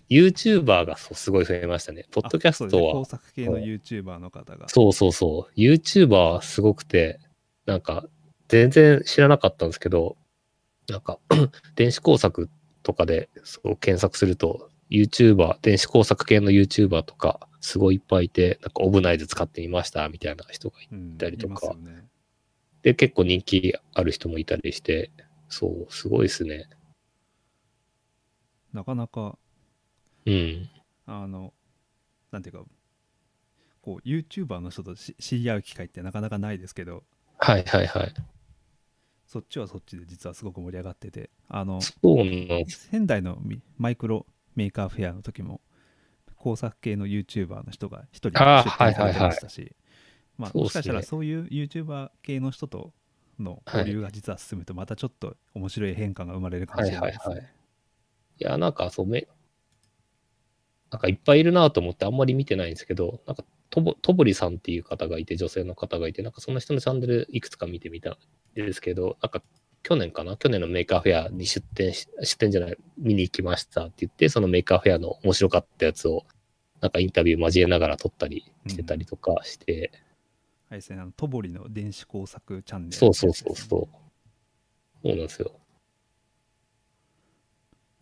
[0.10, 2.06] YouTuber がそうすごい増えましたね。
[2.12, 4.67] ポッドキャストあそうですね工は、作系の YouTuber の方が。
[4.67, 5.60] そうそうそう。
[5.60, 7.19] YouTuber はすごくて、
[7.65, 8.06] なんか、
[8.48, 10.17] 全然知らなかったんですけど、
[10.89, 11.19] なんか、
[11.76, 12.50] 電子工作
[12.82, 22.08] とかでそう検索すると、YouTuber、電子工作系の YouTuber とか、すごいいっぱいいて、なんかオブナイズ使ってみました、みたいな人がいたりとかいますよね
[22.82, 25.12] で、結構人気ある人もいたりして、
[25.50, 26.69] そう、すごいですね。
[28.72, 29.38] なかなか、
[30.26, 30.69] うん。
[31.06, 31.54] あの、
[32.32, 32.65] なんていうか、
[33.82, 37.04] こう、YouTuber の人とし知り合う機会ってなかなかないですけど、
[37.39, 38.13] はいはいはい。
[39.26, 41.80] そっちはそっちで実はすごく盛り上がってて、あの。
[41.82, 45.62] 仙台のミマイクロ Maker Faire の時も
[46.39, 49.75] 工作系の YouTuber の人が一人出展されてましたし、
[50.38, 52.93] まあ、もしかしたらそういう YouTuber 系の人と
[53.38, 57.36] の交流が実は進むとまたちょっと面白い変化が生まれるかもしれないですね。
[57.36, 57.54] はいはい
[58.39, 58.43] い。
[58.43, 59.28] や、なんかそうめ、
[60.91, 68.17] なんかいっぱいいるなと思ってあんまり見てないんですけど、なんかとぼ、とぼりさんっていう方がいて、女性の方がいて、なんかその人のチャンネルいくつか見てみたん
[68.56, 69.43] ですけど、なんか
[69.83, 70.37] 去年かな？
[70.37, 76.25] 去年の Maker Faire に出展し、出展じゃない、見に行きましたって言って、その Maker Faire の面白かったやつを、
[76.81, 79.91] なんかインタビュー交えながら撮ったりしてたりとかして、
[80.69, 83.87] あれですね、あのトボリの電子工作チャンネル、そうそうそうそう。
[85.01, 85.51] そうなんですよ。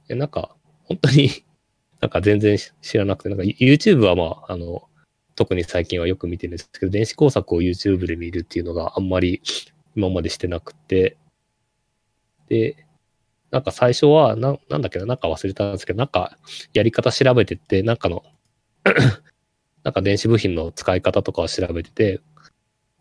[0.10, 1.30] えなんか、本当に、
[2.02, 4.88] なんか全然知らなくて、なんか YouTube はまあ、あの、
[5.36, 9.42] 特に最近はよく見てるんですけど、電子工作を YouTube で見るっていうのがあんまり
[9.96, 11.18] 今までしてなくて、
[12.50, 12.86] で、
[13.52, 16.38] なんか最初は、ななんだっけな、なんか忘れたんですけど、なんか
[16.74, 18.24] やり方調べてて、なんかの
[19.84, 22.22] なんか電子部品の使い方とかを調べてて、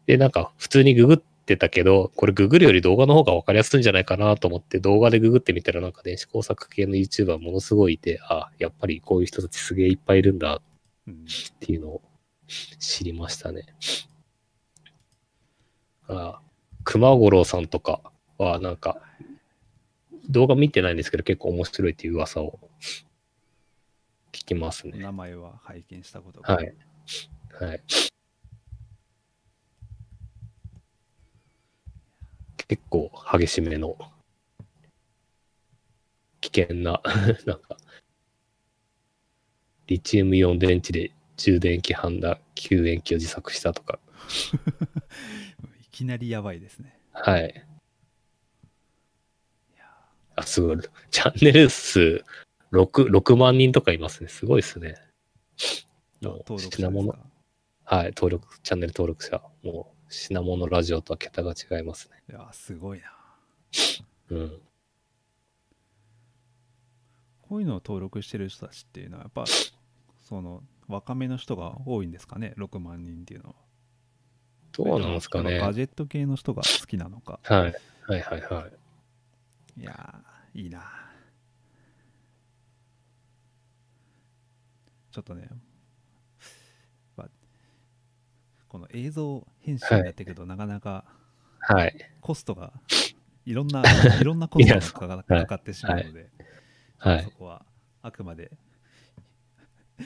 [0.07, 10.63] で、なんか普通にググってたけど、これググるより動画の方が分かりやすいんじゃないかなと思って動画でググってみたらなんか電子工作系の YouTuber ものすごいいて、あ、やっぱりこういう人たちすげえいっぱいいるんだっ
[11.61, 12.03] ていうのを
[12.79, 13.67] 知りましたね。
[16.09, 16.41] あ
[16.85, 18.01] 熊五郎さんとか
[18.39, 19.01] はなんか
[20.29, 22.59] 動画見てないんですけど結構面白いっていう噂を
[24.33, 24.99] 聞きますね。
[24.99, 26.75] 名前は拝見したことがはい。
[27.61, 27.83] はい。
[32.69, 33.97] 結構激しめの
[36.41, 37.01] 危険な、
[37.47, 37.77] なんか、
[39.87, 43.99] リチウムイオン電池で充電器ハンダ救援器を自作したとか。
[45.81, 46.99] いきなりやばいですね。
[47.13, 47.67] はい。
[50.37, 50.79] あ、すごい。
[51.11, 52.25] チャンネル数
[52.73, 54.29] 6、6万人とかいますね。
[54.29, 54.95] すごいですね。
[56.23, 57.15] もう品物
[57.85, 59.41] はい、登録、チャンネル登録者。
[59.63, 62.23] もう、品物ラジオとは桁が違いますね。
[62.31, 63.13] いや、すごいな。
[64.31, 64.61] うん。
[67.43, 69.45] こういうのを登録してる人たちっていうのは、やっぱ、
[70.25, 73.55] その、若めの人が多いんですかね、6万人っていうのは。
[74.73, 75.53] どうなんですかね。
[75.53, 77.39] はい、ガジェット系の人が好きなのか。
[77.45, 77.75] はい、
[78.09, 78.41] はい、はい。
[78.41, 78.43] い
[79.83, 80.83] やー、いいな。
[85.11, 85.49] ちょっとね、
[87.17, 87.29] まあ
[88.69, 91.05] この映像編集やっていくと、なかなか
[91.69, 91.97] はい。
[92.21, 92.73] コストが、
[93.45, 93.83] いろんな、
[94.21, 96.31] いろんなコストがかかってしまうので、
[96.99, 97.25] はい。
[97.25, 97.67] そこは
[98.03, 98.53] あくまで、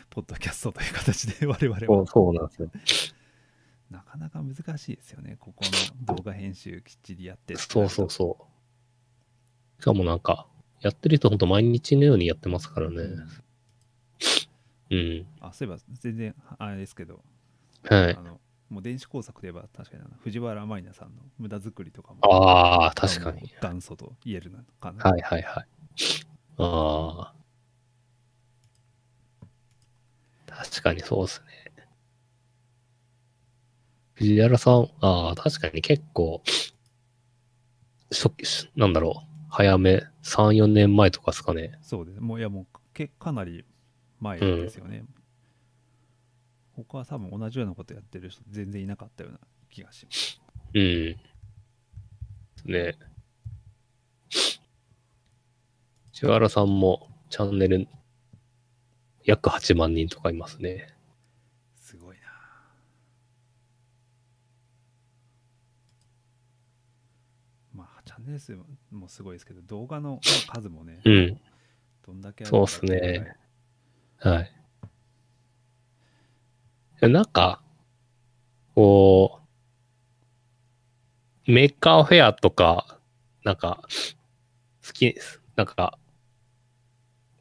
[0.09, 2.70] ポッドキャストという形で 我々はそう、なんですよ。
[3.90, 5.37] なかなか難しいですよね。
[5.38, 8.50] ここの動画編集きっちりやってってそうそうそう。
[9.81, 10.47] しかもなんか、
[10.83, 13.03] やってる人ほんと毎日のようにやってますからね。
[14.90, 15.27] うん。
[15.40, 17.23] あ、そういえば全然あれですけど、
[17.88, 18.21] はいあ。
[18.21, 18.38] の
[18.69, 23.51] もう電子工作といえば確かにあの藤原舞菜さんの無駄作りとかもああ、確かに。
[23.61, 25.03] 元祖と言えるのかな。
[25.11, 25.66] はいはいはい。
[26.59, 27.35] ああ。
[30.47, 31.87] 確かにそうですね。
[34.12, 36.43] 藤原さん、ああ、確かに結構、
[38.11, 38.45] 初期、
[38.77, 41.79] なんだろう、早め、3、4年前とかですかね。
[41.83, 42.21] そうです。
[42.21, 43.65] もういやもうけかなり
[44.21, 45.05] 前ですよね。
[46.77, 50.41] 他は多分同じようなことやってる人全然いなかったような気がします。
[50.75, 51.17] うん。
[52.65, 52.97] ね
[56.13, 57.89] 藤原さんもチャンネル
[59.25, 60.95] 約8万人とかいますね。
[61.75, 62.31] すごいな。
[68.31, 71.40] まあ、チャンネル数もすごいですけど、動画の数もね、うん。
[72.07, 73.37] どんだけそうっすね。
[74.19, 74.40] は
[77.03, 77.09] い。
[77.09, 77.62] なんか、
[78.75, 79.40] こ
[81.47, 82.99] う、 Maker Faire とか、
[83.45, 83.83] なんか、
[84.87, 85.16] 好き、
[85.57, 85.99] なんか、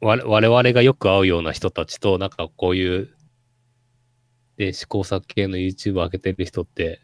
[0.00, 3.14] 我我々がよく会うような人たちと、なんかこういう
[4.56, 7.00] 電子工作系の YouTube を開けてる人って、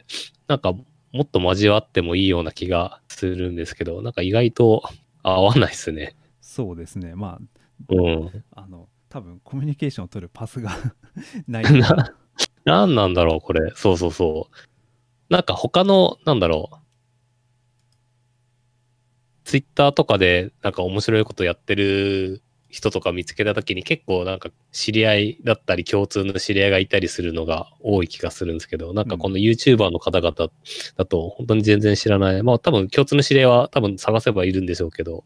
[0.49, 0.75] なんか
[1.17, 4.83] もっと交わってもいいような気がするんですけど、なんか意外と
[5.23, 6.15] 合わないですね。
[6.43, 7.15] そうですね。
[7.15, 7.39] ま
[7.89, 8.27] うん。
[8.55, 10.71] あ、あの、多分コミュニケーションを取るパスが
[11.49, 12.15] ないな、
[12.67, 13.73] なんなんだろう、これ。
[13.75, 15.33] そうそうそう。
[15.33, 16.77] なんか他の、なんだろう。
[19.45, 22.43] ツイッターとかでなんか面白いことやってる
[22.77, 30.51] 人とか見つけたときに結構なんか知り合いだったり共通の知り合いがいたりするのが多い気がするんですけど、なんかこの YouTuber の方々
[30.97, 32.43] だと本当に全然知らない。
[32.43, 35.25] まあ多分共通の知り合いは多分探せばいるんでしょうけど、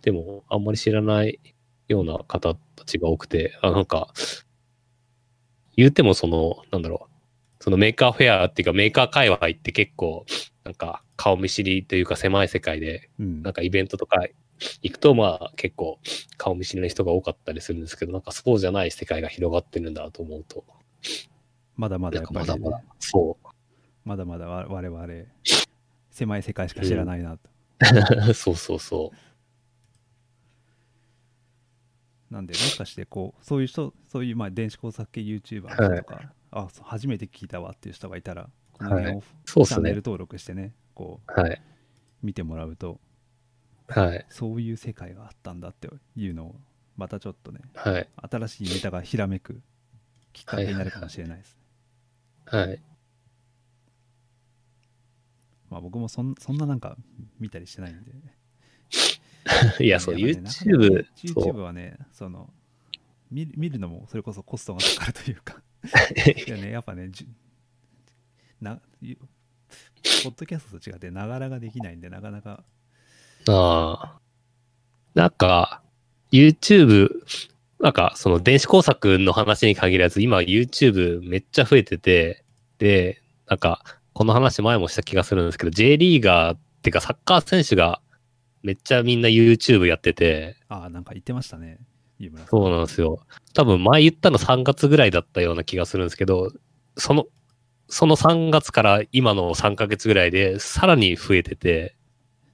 [0.00, 1.38] でもあんまり知らない
[1.88, 4.14] ような方たちが多くて、あ、なんか、
[5.76, 10.24] 言うてもその、なんだろう、その Maker Faire っていうかメーカー界隈って結構、
[10.64, 14.24] なんか顔見知りというか狭い世界で、うんなんかイベントとか
[14.82, 15.98] 行くとまあ結構
[16.36, 20.64] 顔見知りの人が多かったりするんですけど、なんかそうじゃない世界が広がってるんだと思うと、
[21.76, 23.48] まだまだやっぱり、かまだまだ、そう。
[24.04, 25.24] まだまだ我我々、
[26.10, 27.48] 狭い世界しか知らないなと。
[28.34, 29.10] そうそうそ
[32.30, 39.22] なんで、もしかして、こう、そういう人、そういう、まあ、電子工作系 YouTuber とか、あ、そう初めて聞いたわっていう人がいたら、この辺をう。
[39.44, 39.96] そうっすねチャンネル。
[39.96, 41.60] 登録してね、こう、はい。
[42.22, 43.00] 見てもらうと、
[43.90, 44.26] はい。
[44.28, 46.56] そういう世界があったんだっていうのを
[46.96, 48.08] またちょっとねはい。
[48.30, 49.60] 新しいネタがひらめく
[50.32, 51.58] きっかけになるかもしれないです、
[52.46, 52.80] はい。
[55.70, 56.96] まあ僕もそんそんななんか
[57.38, 58.12] 見たりしてないんで
[59.84, 60.64] いや、そう、YouTube、そ
[61.40, 61.60] YouTube う。
[61.60, 62.52] はねその
[63.30, 65.62] 見る見るのもそれこそコストがかかるというか
[66.46, 67.28] いやねやっぱねじゅ
[68.60, 72.64] なゆポッドキャストと違ってながらができないんでなかなか
[73.48, 74.20] ああ。
[75.14, 75.82] なんか、
[76.32, 77.10] YouTube、
[77.80, 82.44] なんか、その電子工作の話に限らず、今 YouTube めっちゃ増えてて、
[82.78, 83.82] で、なんか、
[84.12, 88.00] この話前もした気がするんですけど、J リーガーってかサッカー選手が
[88.62, 91.78] めっちゃみんな YouTube やってて、ああなんか言ってましたね
[92.50, 93.20] そうなんですよ。
[93.54, 96.52] 多分前言ったの3月ぐらいだったような気がするんですけど、
[96.98, 97.26] その、
[97.88, 101.96] その3月から今の3ヶ月ぐらいでさらに増えてて、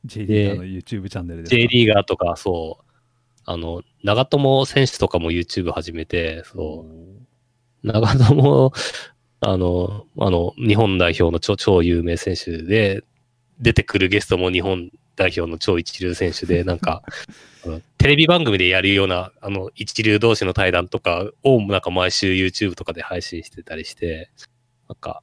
[0.07, 2.85] J リーガーの YouTube チャンネルで J リーガーとか、そう、
[3.45, 8.73] あの、長友選手とかも YouTube 始めて、そう、長友、
[9.41, 13.03] あの、あの、日本代表の超超有名選手で、
[13.59, 17.03] 出てくるゲストも日本代表の超一流選手で、なんか、
[17.99, 24.31] テレビ番組でやるような、あの、一流同士の対談とかを、なんか毎週 YouTube とかで配信してたりして、
[24.89, 25.23] なんか、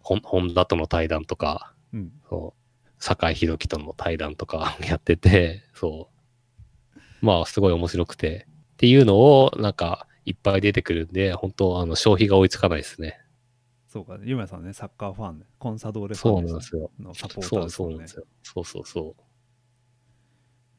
[0.00, 2.12] ホンホンダとの対談とか、うん。
[2.28, 2.63] そう、
[3.04, 7.26] 酒井宏樹との対談とか やってて、そう。
[7.26, 8.46] まあ、すごい面白くて。
[8.74, 13.20] っていうのを、なんか、いっぱい出てくるんで、本当あの、消費が追いつかないですね。
[13.86, 16.90] そうか湯村さんはねサッカーファンでコンサドーレフそァンうなんですよ。
[16.98, 18.24] のサポータそうーですもねそうんなんですよ。
[18.42, 19.16] そうそうそ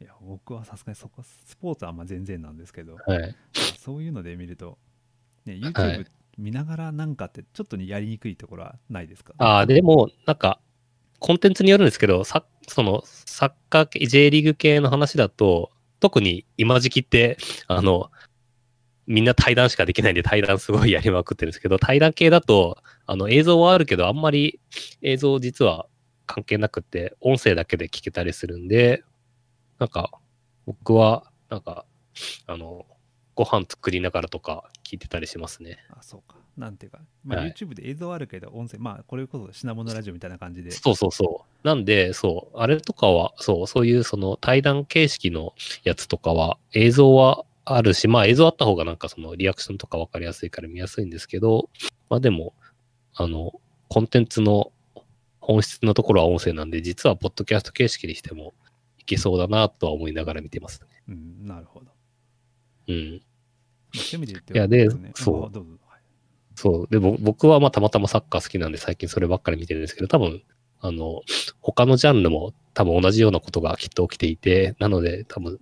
[0.01, 3.11] いや僕はさすがにそこスポーツはあんま全然なんですけどう。
[3.11, 3.35] はい。
[3.79, 4.77] そういうので見ると、
[5.45, 6.07] ね、は YouTube い
[6.37, 9.33] 見ながらなんかってちょっとねやりにくいところはないですか？
[9.37, 10.59] ああ、でも、なんか、
[11.19, 17.37] コンテンツによるんですけど、さその、サッカー系、J リーグ系の話だと、特に今時期って、
[17.67, 18.11] あの、
[19.07, 24.59] みんな対談しかできないんで対談すごいやりまくってるんですけど、対談系だと、あの、映像はあるけど、あんまり
[25.01, 25.87] 映像実は
[26.25, 29.03] 関係なくて、音声だけで聞けたりするんで、
[29.79, 30.11] なんか、
[30.65, 31.85] 僕は、なんか、
[32.47, 32.85] あの、
[33.35, 35.77] ご飯作りながらとか聞いてたりしますね。
[35.89, 41.67] あそうかなんていうか、まあ、はい YouTube で映像あるけど音声まあこれこそ品物ラジオみたいな感じでそうそうそう。
[41.67, 51.69] なんで、そう、あれとかは、そう、そういうその対談形式のやつとかは、映像はあるし、まあ映像あった方がなんかそのリアクションとかわかりやすいから見やすいんですけど、
[52.07, 52.53] まあでも、
[53.15, 54.71] あの、コンテンツの
[55.39, 58.53] 本質のところは音声なんで、実はポッドキャスト形式にしても
[58.99, 60.87] いけそうだなとは思いながら見てますね。
[61.09, 61.87] うんなるほど、
[62.89, 63.21] うん。
[63.93, 65.84] まあ、そういう意味で言っていやでねそう
[66.55, 66.87] そう。
[66.89, 70.41] で、ぼ僕はまあたまたまサッカー好きなんで最近そればっかり見てるんですけど、多分、
[70.79, 71.21] あの、
[71.61, 75.59] 他のジャンルも多分同じようなことがきっと起きていて、なので多分、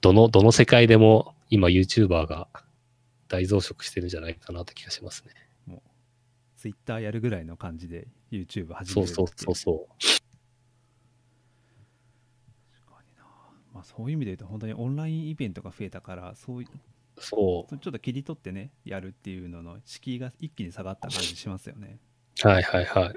[0.00, 2.48] どの、どの世界でも今 YouTuber が
[3.28, 5.32] 大増殖してるんじゃないかなって気がしますね。
[6.60, 9.88] Twitter やるぐらいの感じで YouTube 始めるそうそうそううそ
[12.68, 13.24] 確かにな
[13.72, 16.70] まあそういう意味で言うと本当にオンラインイベントが増えたからそういうう。
[17.20, 17.78] そう。
[17.78, 21.98] ちょっと切り取ってねやるっていうのの敷居が一気に下がった感じしますよね
[22.40, 23.14] はいはいはい。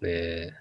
[0.00, 0.52] ねえ。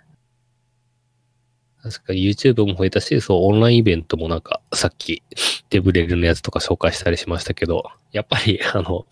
[1.83, 5.21] 確かに YouTube も増えたし、そう、オンラインイベントもなんか、さっき、
[5.69, 9.05] デブレルのやつとか紹介したりしましたけど、やっぱり、あの、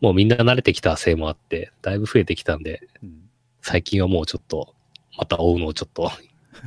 [0.00, 3.20] もうみんな慣れてきたせいもあって、だいぶ増えてきたんで、うん
[3.62, 4.74] 最近はもうちょっと、
[5.18, 6.10] また追うのをちょっと、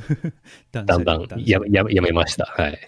[0.70, 2.44] だだんだんやめやめやめました。
[2.46, 2.78] はい。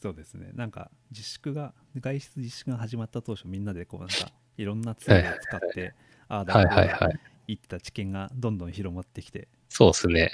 [0.00, 4.14] そうですねなんか自粛が外出自粛が始まった当初みんなでこうなんか
[4.56, 5.94] いろんなツールを使って、
[6.26, 7.20] ああだはいこうだはいはい。
[7.46, 10.30] 言ってた知見がどんどん広まってきてそうですね。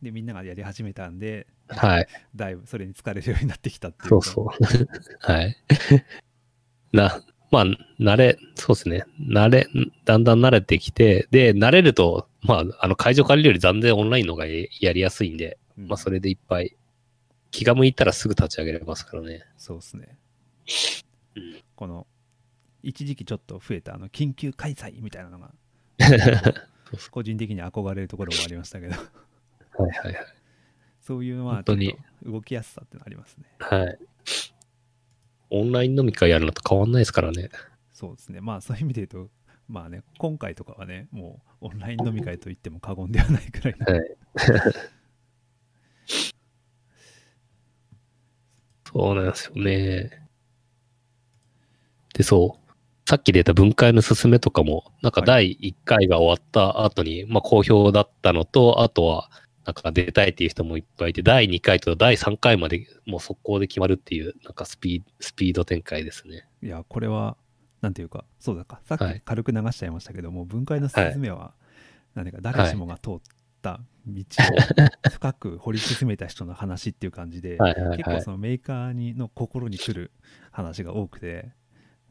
[0.00, 2.08] でみんながやり始めたんではい。
[2.34, 4.80] だいぶそれに疲れるようになってきたっていうかそうそう。
[5.20, 5.56] はい。
[6.92, 7.64] な、まあ、
[8.00, 9.04] 慣れ、そうですね。
[9.20, 9.66] 慣れ、
[10.04, 16.76] だんだん慣れてきて、で、慣れると、まあ、あの、会場借りるより断然オンラインの方がややりやすいんで、うんまあ、それでいっぱい、
[17.50, 19.44] 気が向いたらすぐ立ち上げられますからね。
[19.56, 20.18] そうですね
[21.36, 22.06] うんこの
[22.82, 25.52] 一時期ちょっと増えたあの緊急開催みたいなのが
[27.10, 30.26] 個人的に憧れるところもありましたけどはいはいはい。
[31.00, 33.98] そういうのは本当に動きやすさってのありますねはい。
[35.50, 37.48] オンライン飲み会やるのと変わんないですからね。
[37.92, 39.30] そうですねまあそういう意味で言うと
[39.68, 44.16] まあね今回とかはねもうオンライン飲み会と言っても過言ではないくらいのはい。
[48.92, 50.10] そうなんですよね。
[52.14, 52.72] で、そう。
[53.08, 59.30] さっき出た分解の進めとかも、なんかはい第1回が終わった後に、まあ好評だったのと、あとは、
[59.66, 66.48] なんか出たいっていう人もいっぱいいて、第2回と第3回までもう速攻で決まるっていう、なんかスピースピード展開ですね。
[66.62, 67.36] いやこれは
[67.82, 71.52] なんていうかそうだかさっはいき軽く流しちゃいましたけども、分解の進めは、
[72.14, 73.12] なんていうか誰しもが通っ
[73.60, 77.58] た道を深く掘り進めた人の話っていう感じで。
[77.96, 80.10] 結構そのメーカーにの心に来る
[80.50, 81.50] 話が多くて、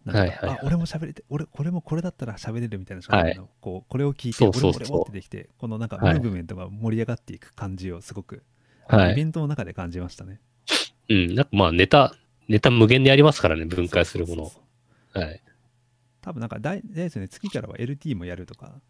[0.06, 0.58] なんかはいはいはい。
[0.58, 3.40] あ俺も喋れて俺これもこれだったら喋れるみたいなはい。
[3.60, 4.82] こうこれを聞いてそうそうそう。
[4.82, 6.18] 俺も俺もってできてこのなんかムはい。
[6.18, 8.44] ーブメントが盛り上がっていく感じをすごく、
[8.88, 9.14] はい。
[9.14, 10.40] イベントの中で感じましたね。
[11.10, 12.16] うん、なんかまあネタ、
[12.48, 14.46] ネタ無限にありますからね、分解するもの。
[14.46, 14.64] そうそう。
[15.14, 15.44] そうはい。
[16.22, 17.28] 多分なんか大大ですよね。
[17.30, 18.82] 次からは LT もやるとか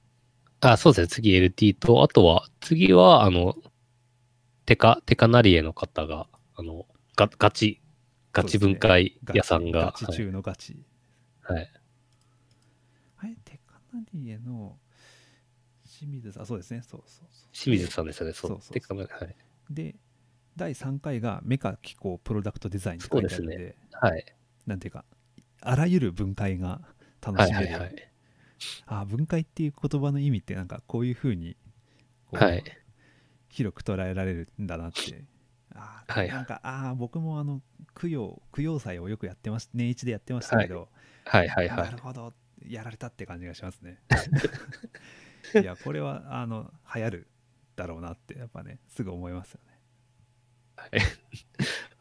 [0.62, 1.08] あ、そうですね。
[1.08, 3.56] 次 LT と、あとは、次は、あの、
[4.66, 6.86] テカ、テカナリエの方が、あの、
[7.16, 7.82] ガガチ、
[8.34, 10.86] ガチ分解屋さんが、ガチガチ中のガチ。
[11.42, 11.58] はい。
[11.58, 11.72] はい
[13.20, 14.78] あれテカナリエの
[15.84, 16.46] 清水さん？
[16.46, 18.34] そうですねそうそうそう清水さんですよね。
[18.34, 18.52] そう。
[18.52, 19.36] そうそうテカナリはい。
[19.72, 19.96] で
[20.56, 24.26] 第3回がメカ機構プロダクトデザインって書いてあるんでではい。
[24.68, 25.04] なんていうか
[25.62, 26.82] あらゆる分解が
[27.26, 28.12] 楽はいしめる、はいはい。
[28.86, 31.56] あ分解っていう言葉の意味ってなんかこういうふうに
[32.32, 32.64] はい。
[33.50, 35.24] 広く捉えられるんだなって。
[35.74, 37.62] あなんかああ僕もあの
[38.00, 40.90] 供養供養祭をよくやってまし年一でやってましたけど、
[41.26, 41.48] はい。
[41.48, 41.92] はいはない。
[41.92, 41.98] る。
[41.98, 42.34] ほど。
[42.66, 44.00] やられたって感じがしますね。
[45.62, 47.28] いやこれはあの流行る
[47.76, 49.78] だろうなってやっぱねすぐ思いますよね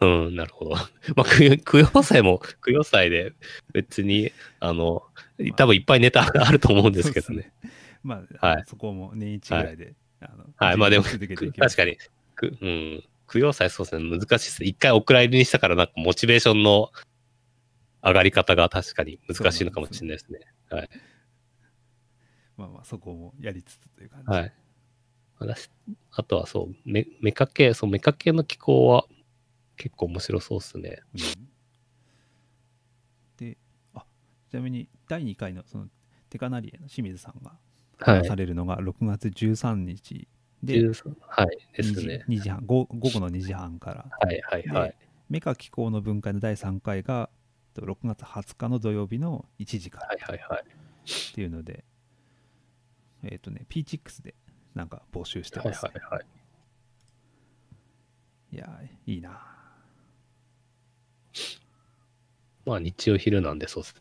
[0.00, 0.70] うん、なるほど。
[1.16, 1.24] まあ、
[1.64, 3.32] 供養祭も、 供養祭で
[3.72, 5.02] 別に、あの、
[5.56, 7.52] 多分いっぱいネタあると思うんですけどね。
[8.02, 11.96] まあ、はいそこも年一ぐらいで、あのはい、まあでも、確かに、
[12.34, 14.68] くうん、供養祭そうですね、難しいですね。
[14.68, 16.92] 一回お蔵入りにしたから、なんかモチベーションの
[18.02, 20.40] 上がり方が確かに難しいのかもしれないですね。
[20.70, 20.90] はい。
[22.56, 24.52] まあまあそこもやりつつという感じ、はい。
[25.38, 25.70] 私、
[26.12, 29.06] あとはそう、メメカ系、そう、メカ系の機構は
[29.76, 30.98] 結構面白そうですね。
[31.14, 31.48] うん
[33.36, 33.58] で
[33.94, 34.04] あ
[34.50, 35.88] ちなみに第2回のその
[36.30, 37.58] テカナリエの清水さんが
[37.98, 38.26] はい。
[38.26, 40.28] されるのが6月13日
[40.62, 41.58] で、13はい。
[41.76, 42.24] です2時ね。
[42.28, 44.94] 2時半午午後の2時半からはいはいはい。
[45.28, 47.30] メカ機構の分解の第3回が
[47.74, 50.64] と6月20日の土曜日の1時からはいはいはい。
[51.30, 51.84] っていうので、
[53.22, 54.34] えっ、とね P6 で
[54.74, 56.26] なんか募集してはいます、ねはいはい。
[58.52, 59.55] いやーいいな
[62.66, 63.94] まあ日曜昼なんでそうです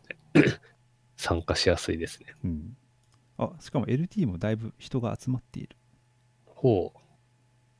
[0.44, 0.60] ね。
[1.16, 2.34] 参加しやすいですね。
[2.44, 2.76] うん
[3.38, 5.76] あしかも LT もだいぶ人が集まっている
[6.46, 6.98] ほう。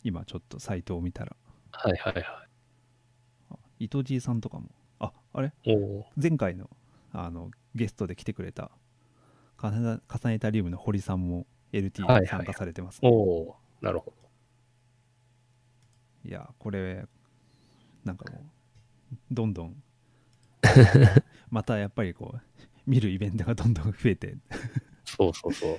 [0.05, 1.37] 今ちょっとサイトを見たら
[1.72, 2.24] はいはいはい。
[3.51, 5.53] あ伊藤じいさんとかもああれ？
[6.16, 6.70] 前回の
[7.12, 8.70] あのゲストで来てくれた
[9.57, 9.70] カ
[10.18, 14.16] サネタリウムの堀さんも LT はいはいに参加されてますね、おおなるほど。
[16.28, 17.07] いやこれ
[18.05, 18.39] なんかも
[19.12, 19.82] うどんどん
[21.50, 22.40] またやっぱりこう
[22.86, 24.36] 見るイベントがどんどん増えて
[25.04, 25.78] そうそうそう。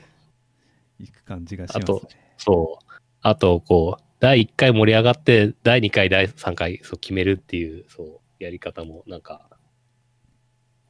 [1.00, 2.86] いく感じがしますあとねそう。
[3.22, 9.50] あと、こう、第1回盛り上がって、第2回、第3回、そう決めるっていう、そう、やり方も、なんか、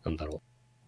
[0.04, 0.42] なんだろ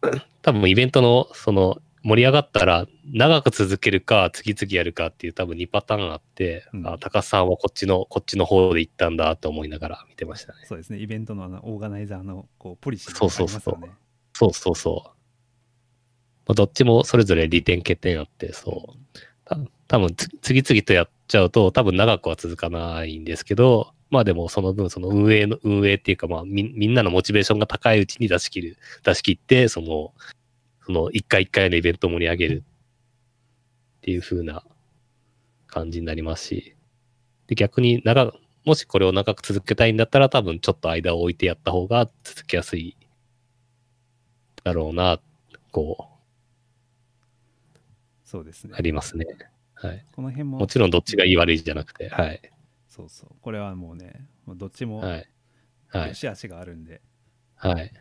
[0.04, 0.10] う。
[0.42, 10.60] 多分イベントの、その、盛り上がったら、長く続けるか、次々やるかっていう多分2パターンあって、うんあ、高須さんはこっちの、こっちの方で行ったんだと思いながら見てましたね。
[10.66, 13.78] そうですねイベントのあのオーガナイザーのこうポリシーがあそうそうそう
[14.34, 15.10] そうそうそう。
[16.48, 19.20] まあ、どっちもそれぞれ利点欠点あって、そう。
[19.46, 19.58] た
[19.88, 30.14] 多分つ次々とやっちゃうと多分長くは続かないんですけど、まあでもその分その運営の、運営っていうかまあみみんなのモチベーションが高いうちに出し切る、出し切って、その、
[30.90, 34.64] その一回一回のイベントを盛り上げるっていう風な
[35.68, 36.76] 感じになりますし、
[37.46, 38.34] で逆に長、
[38.66, 42.98] もしこれを長く続けたいんだったら多分ちょっと間を置いてやった方が続きやすい
[44.64, 45.20] だろうな、
[45.72, 46.10] こ
[48.26, 49.28] そうですねう、ありますね。
[49.76, 50.04] はい。
[50.16, 52.42] この辺ももちろんどっちがいい悪いじゃなくて、はい。
[52.88, 55.30] そうそうこれはもうねもうどっちもはい。
[55.90, 56.08] はい。
[56.08, 57.00] 良し悪しがあるんで、
[57.56, 57.94] はい。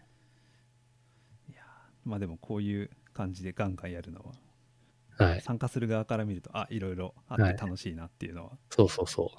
[2.08, 5.40] まあでもこういう感じでガンガンやるのははい。
[5.40, 9.30] 参加する側から見るとあいろいろあってはい楽しいなっていうのはそうそうそ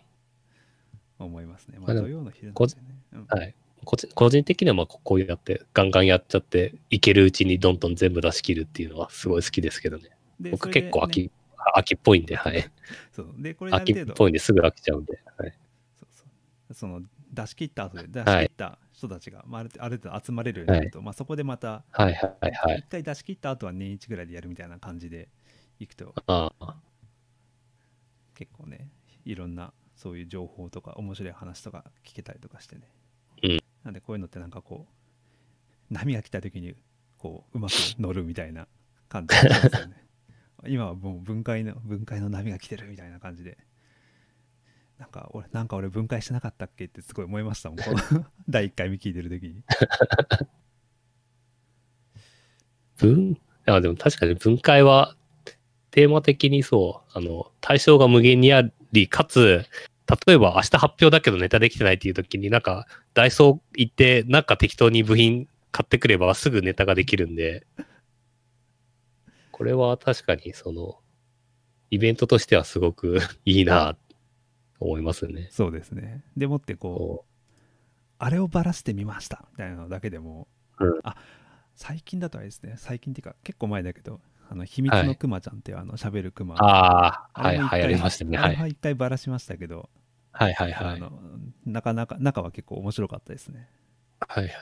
[1.19, 2.81] 思いますね、ままあ土曜の昼なんでね、
[3.13, 3.25] うんう。
[3.27, 3.55] はい。
[3.83, 10.09] 個人的にはまあここうやってガンガンやっちゃって、いけるうちにどんどん全部出し切るっていうのはすごい好きですけどね。
[10.51, 11.29] 僕結構秋、ね
[11.75, 12.69] 秋っぽいんで、はい。
[13.11, 15.53] そうでこれ秋っぽいんですぐ飽きちゃうんで、はい。
[15.99, 16.25] そうそ
[16.69, 17.01] うその
[17.33, 22.79] 出し切った後で出し切った人たちが、まあ、ある程度集まれるようになると、まあ、そこでまたはいはいはい。
[22.79, 25.29] 一回出し切った後は年一ぐらいでやるみたいな感じで
[25.79, 26.75] いくとああ、
[28.35, 28.89] 結構ね
[29.25, 32.81] いろんなそういう情報とか面白い話とか聞けたりとかしてね、
[33.43, 33.59] うん。
[33.83, 36.75] なんでこういうのってなんかこう波が来た時に
[37.17, 38.67] こううまく乗るみたいな
[39.07, 40.05] 感じですよね。
[40.67, 43.57] 今はもう分解の分解の波が来てるみたいな感じで
[44.99, 47.79] なんか俺なんか俺分解してなかったっけってすごい思いましたもん。
[48.49, 49.63] 第1回目聞いてる時に。
[52.97, 55.15] 分、あでも確かに分解は、
[55.91, 59.65] テーマ的にそう、あの、対象が無限にあり、かつ、
[60.27, 67.65] 例えば明日発表だけどネタできてないっていう時になんか、ダイソー行って、なんか適当に部品買ってくればすぐネタができるんで、
[69.51, 70.99] これは確かにその、
[71.89, 74.08] イベントとしてはすごくいいな、と
[74.79, 75.47] 思いますね。
[75.51, 77.25] そうですねでもってこうこ
[78.19, 80.47] あれをばらしてみましたみたいなのだけでも、
[80.79, 81.15] うんあ
[81.75, 84.19] 最近だとあれですね最近っていうか結構前だけど
[84.49, 88.37] あの秘密のクマちゃんっていうあの喋るクマうああ、はい、流行りましたね。
[88.37, 88.71] あれははい。
[88.71, 89.89] 一回ばらしましたけど、
[90.33, 90.95] はいはいはい。
[90.95, 91.11] あの
[91.65, 93.69] なかなか中は結構面白かったですね
[94.27, 94.53] はいはい。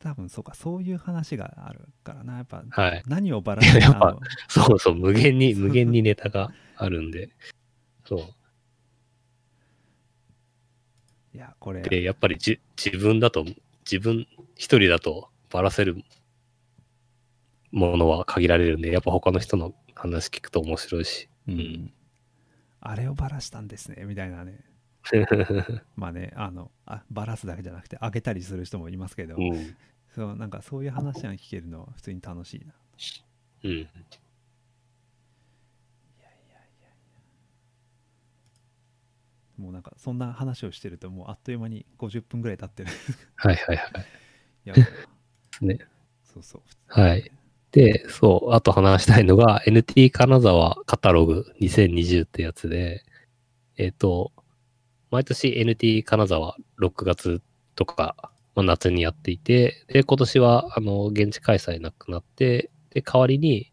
[0.00, 3.02] 多分そうかそういう話があるからなやっぱはい。
[3.06, 4.18] 何をばらしていや やっぱ
[4.48, 7.30] そうそう、無限に、無限にネタがあるんで。
[8.10, 8.18] そう。
[11.32, 13.44] いやこれで、やっぱりじ自分だと、
[13.88, 16.02] 自分一人だとばらせる
[17.70, 21.28] ものは限られるんで、やっぱ他の人の話聞くと面白いし。
[21.46, 21.92] うん
[22.82, 24.58] あれをばらしたんですねみたいなね
[25.96, 29.76] まあねあのあばらすだけじゃなくてあげたりする人もいますけど、うん。
[30.14, 32.74] そうなんかそういう話が聞けるのは普通に楽しいな
[33.64, 33.88] うん。
[39.60, 42.90] もうなんかそんな話をしてるともうあっという間に50分ぐらい経ってる
[43.36, 43.88] はいはいはい。
[44.66, 44.74] いや
[45.60, 45.78] ね。
[46.24, 47.30] そうそうはい
[47.72, 53.04] で、そう、あと話したいのが NT 金沢カタログ2020ってやつで、
[53.76, 54.32] えっ、と、
[55.10, 57.40] 毎年 NT 金沢6月
[57.76, 63.72] とか、まあ、夏にやっていて、で、今年は、あの、現地開催なくなって、で、代わりに、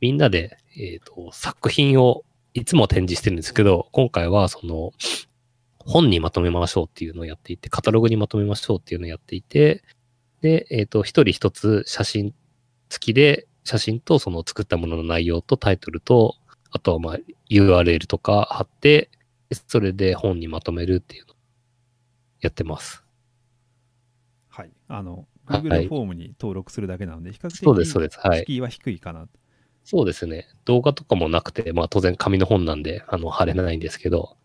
[0.00, 2.24] みんなで、えっ、と、作品を
[2.56, 4.92] いつも展示してるんですけど、今回は、その、
[5.78, 9.84] 本にまとめましょうっていうのをやっていて、カタログにまとめましょうっていうのをやっていて、
[10.40, 12.34] で、えっ、と、一人一つ写真
[12.88, 16.36] 付きで、写真とその作ったものの内容とタイトルと、
[16.70, 17.18] あとはまあ
[17.50, 19.10] URL とか貼って、
[19.68, 21.36] それで本にまとめるっていうのを
[22.40, 23.04] やってます。
[24.48, 27.64] はいあのはい Google フォームに登録するだけなので比較的。
[28.38, 29.28] 敷居は低いかな
[29.88, 30.48] そうですね。
[30.64, 34.36] 動画とかもなくて、まあ当然紙の本なんで、あの、貼れないんですけど、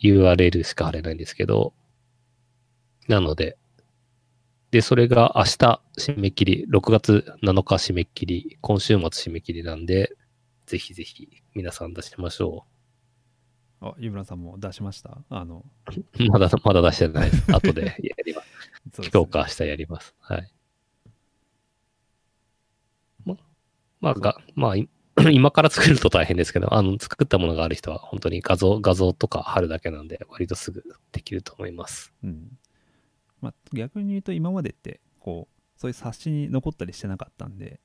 [0.00, 1.72] URL しか貼れないんですけど、
[3.06, 3.56] なので、
[4.72, 10.16] で、それが明日締め切り、6月7日締め切り、今週末締め切りなんで、
[10.66, 12.64] ぜひぜひ皆さん出しましょ
[13.80, 15.18] あ湯村さんも出しました？
[15.30, 15.64] あの
[16.18, 16.24] う。
[16.26, 17.52] まだ、まだ出してないです。
[17.54, 18.48] 後でやります。
[18.94, 20.12] すね今日か明日やります。
[20.18, 20.50] はい。
[23.24, 23.36] ま、
[24.04, 24.88] まあ、が、まあ、い
[25.32, 30.82] 今から作ると大変ですけど、あの、作ったものがある人は本当に画像、画像とか貼るだけなんで、割とすぐ
[31.12, 32.12] できると思います。
[32.22, 32.58] うん
[33.40, 37.78] まあ、逆に言うと今までってこうそういう冊子に残ったりしてなかったんで、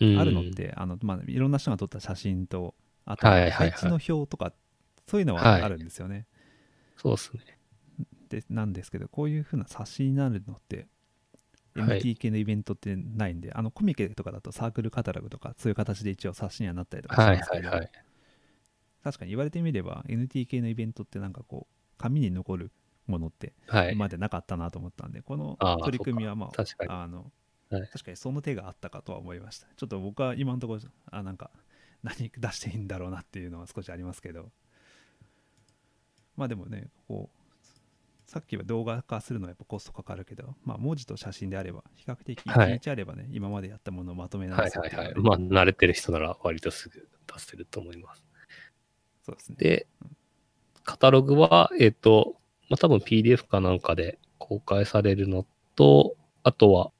[0.00, 0.18] うん。
[0.18, 2.74] あるのってあの、まあ、いろんな人が撮った写真と
[3.04, 4.52] あとはいはいはい配置の表とか、
[5.06, 6.26] そういうのははいあるんですよね、
[6.96, 7.40] そうですね。
[8.28, 10.88] でなんですけどこういう風な冊子になるのって
[11.76, 17.90] はい MT 系のイベントってないんで、あのコミケとかだとサークルカタログとかそういう形で一応冊子にはなったりとかしはいますけど、はいはい。
[19.02, 22.70] 確かに言われてみれば NT 系のイベントってなんかこう紙に残る
[23.06, 23.92] ものってはい。
[23.92, 26.90] 今までなかったなと思ったんで、このああ取り組みはまあ確かに。
[26.92, 27.18] あの、
[27.70, 31.50] はい確かにその手があったかとは思いましたちょっと僕は今のところあなんか
[32.02, 34.52] 何出していいんだろうなっていうのは少しありますけど
[36.36, 37.43] まあでもねこう
[38.26, 45.14] さっきは動画化するのはやっぱコストかかるけど、まあ、文字と写真であれば比較的はい1日あればね、今までやったものをまとめ直はいすはいはねはい。
[45.16, 48.24] まあ、慣れてる人なら割とすぐ出せると思います。
[49.24, 49.86] そうですねで、
[50.84, 52.36] カタログは、えっ、と、
[52.68, 55.46] まあ、多分 PDF かなんかで公開されるの
[55.76, 56.90] と、あとは、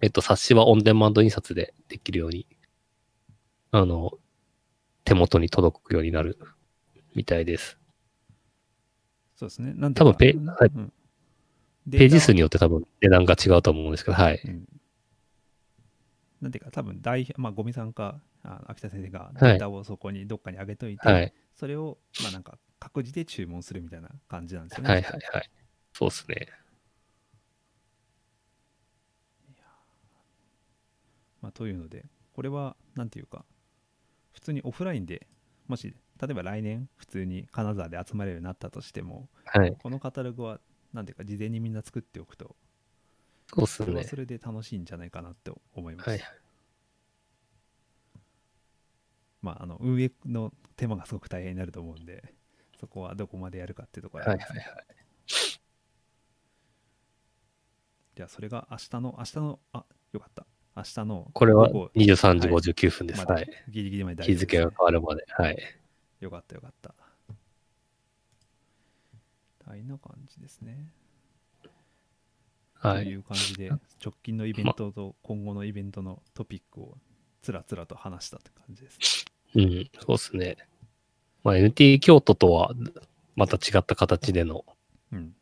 [0.00, 2.46] えっ、と、冊子はオンデマンド印刷でできるように、
[3.72, 4.12] あの、
[5.04, 6.38] 手元に届くようになる
[7.14, 7.77] みたいです。
[9.38, 10.92] そうですねなんで多分ペうんはいうん
[11.90, 14.40] ページ数によって多分値段が違うと思うんですけど、はい。
[14.44, 14.68] うん
[16.42, 21.32] なんていうか多分大、まあ、ゴミさんかあ秋田先生がデはいータをそこにどっかに上げといて、はい。
[21.56, 24.88] それを、まあなんか、各自で注文するみたいな感じなんですよね。
[24.88, 25.50] はいはいはい。
[25.92, 26.46] そうですね。
[31.40, 33.44] まあ、というのでこれは何ていうか
[34.32, 35.26] 普通にオフラインで
[35.68, 39.76] もし例えば来年普通に金沢で集まれるようになったとしてもはい。
[39.80, 40.60] このカタログは
[40.92, 42.56] 何ていうか事前にみんな作っておくと
[43.54, 43.86] そうですね。
[43.86, 46.20] それはそれで楽しいんじゃないかなって思います、はい。
[49.42, 52.34] まああの運営の手間がすごく大変になると思うんで
[52.80, 54.60] そこはどこまでやるかっていうところはいはいありま
[55.28, 55.58] すね
[58.16, 60.44] じゃあそれが明日の明日のあよかった
[60.78, 63.26] 明日のこれは午後23時はい59分です。
[63.26, 63.48] はい。
[63.68, 65.24] ギリギリまで大日付が変わるまで。
[65.28, 65.58] はい。
[66.20, 66.94] よかったよかった。
[69.66, 70.92] 大な感じですね。
[72.74, 73.04] はい。
[73.04, 73.70] という感じで、
[74.04, 76.96] 直近のイベントと今後のイベントのトピックを
[77.42, 79.24] つらつらと話したって感じです。
[79.56, 80.56] うん、そうですね。
[81.42, 82.70] まあ、NT 京都とは
[83.34, 84.64] また違った形での
[85.10, 85.34] うん、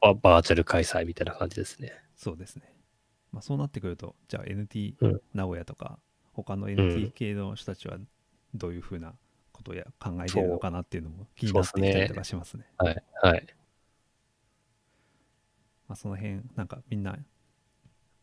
[0.00, 1.92] ババーチャル開催みたいな感じですね。
[2.16, 2.79] そうですね。
[3.32, 5.98] まあ、そうなってくると、じゃあ NT うん名古屋とか、
[6.32, 7.98] 他のん NT 系の人たちは
[8.54, 9.14] どういうふうな
[9.52, 12.66] ことをや考えてるのかなっていうのも気になってきたりとかしますね。
[12.78, 13.02] はい。
[13.22, 13.46] はい。
[15.88, 17.18] まあ、その辺、なんかみんな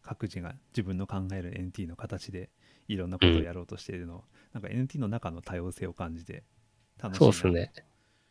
[0.01, 2.49] 各自が自分の考える NT の形で
[2.87, 6.43] いろんなことをやろうとしているのを、なんか NT の中の多様性を感じて
[7.01, 7.83] 楽しいなそうですね。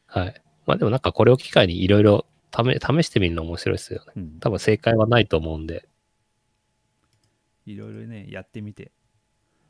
[0.07, 0.43] はい。
[0.67, 4.13] まあでもなんかこれを機会にいろいろ試試してみるの面白いですよね。
[4.17, 5.87] うん、多分正解はないと思うんで。
[7.67, 8.93] いろいろねやってみて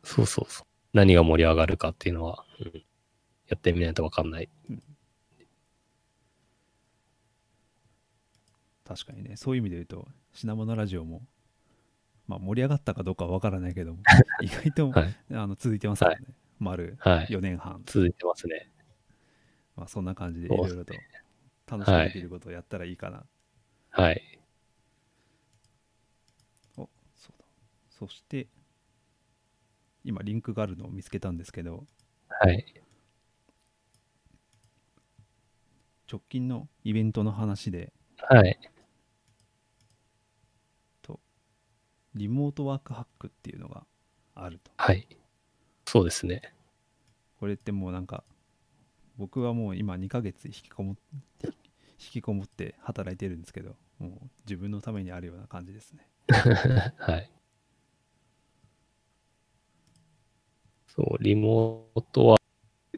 [0.05, 0.67] そうそうそう。
[0.93, 2.73] 何が盛り上がるかっていうのは、うん、
[3.49, 4.49] やってみないとわかんない。
[8.87, 11.23] 確かにねそういう意味で言うと品物ラジオも、
[12.29, 14.03] まあ、盛り上がったかどうかは分からないけども
[14.41, 15.17] 意外と、はい。
[15.33, 16.27] あの続いてますからね、
[16.61, 17.27] 丸はい。
[17.27, 18.71] 4年半、続いてますね。
[19.75, 20.95] まあ、そんな感じでいろいろと
[21.67, 23.27] 楽しくできることをやったらいいかな、
[23.91, 24.39] はい。
[26.77, 27.45] おそうだ
[27.99, 28.47] そして
[30.05, 31.85] 今リンクがあるのを見つけたんですけど
[32.29, 32.65] はい。
[36.11, 38.59] 直近のイベントの話ではい。
[41.03, 41.21] と
[42.15, 43.85] リモートワークハックっていうのが
[44.35, 45.07] あるとはい。
[45.87, 46.43] そうですね。
[47.41, 48.25] これってもうなんか
[49.17, 50.97] 僕はもう今2ヶ月引きこもっ
[51.45, 51.53] 引
[51.99, 54.11] きこもって働いてるんですけどもう
[54.45, 56.07] 自分のためにあるような感じですね
[56.99, 57.31] はい。
[60.97, 62.39] そう、リモートワ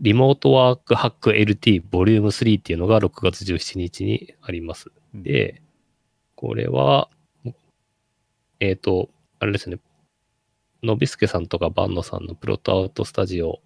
[0.01, 4.91] リモートワークハック LT ボリューム3っていうのが6月17日にあります。
[5.15, 5.63] うんで、
[6.37, 7.09] これは、
[8.61, 9.09] えっ、と、
[9.41, 9.79] あれですね、
[10.83, 13.61] のびすけさんとかバンノさんのプロトアウトスタジオ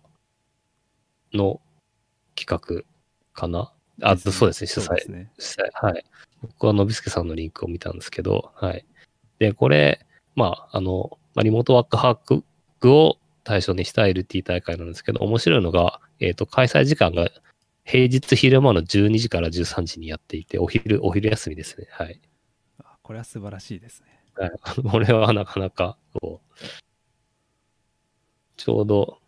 [1.34, 1.60] の
[2.34, 2.84] 企画
[3.34, 3.72] かな？
[4.00, 6.04] あ、そうですね、主催ね主催はい。
[6.40, 8.86] 僕はのびすけさんのリンクを見たんですけど、はい。
[9.38, 12.42] で、これ、まあ、あの、まあ、リモートワークハッ
[12.80, 17.28] クを対象にした LT 大会なんですけど、面白いのが、えっ、と、開催時間が
[17.84, 21.86] 平日昼間の12時から13時にやっていて、お昼、お昼休みですね。
[21.90, 22.20] はい。
[22.78, 24.50] あこれは素晴らしいですねはい、
[24.90, 26.64] これはなかなか、こう、
[28.56, 29.18] ちょうど、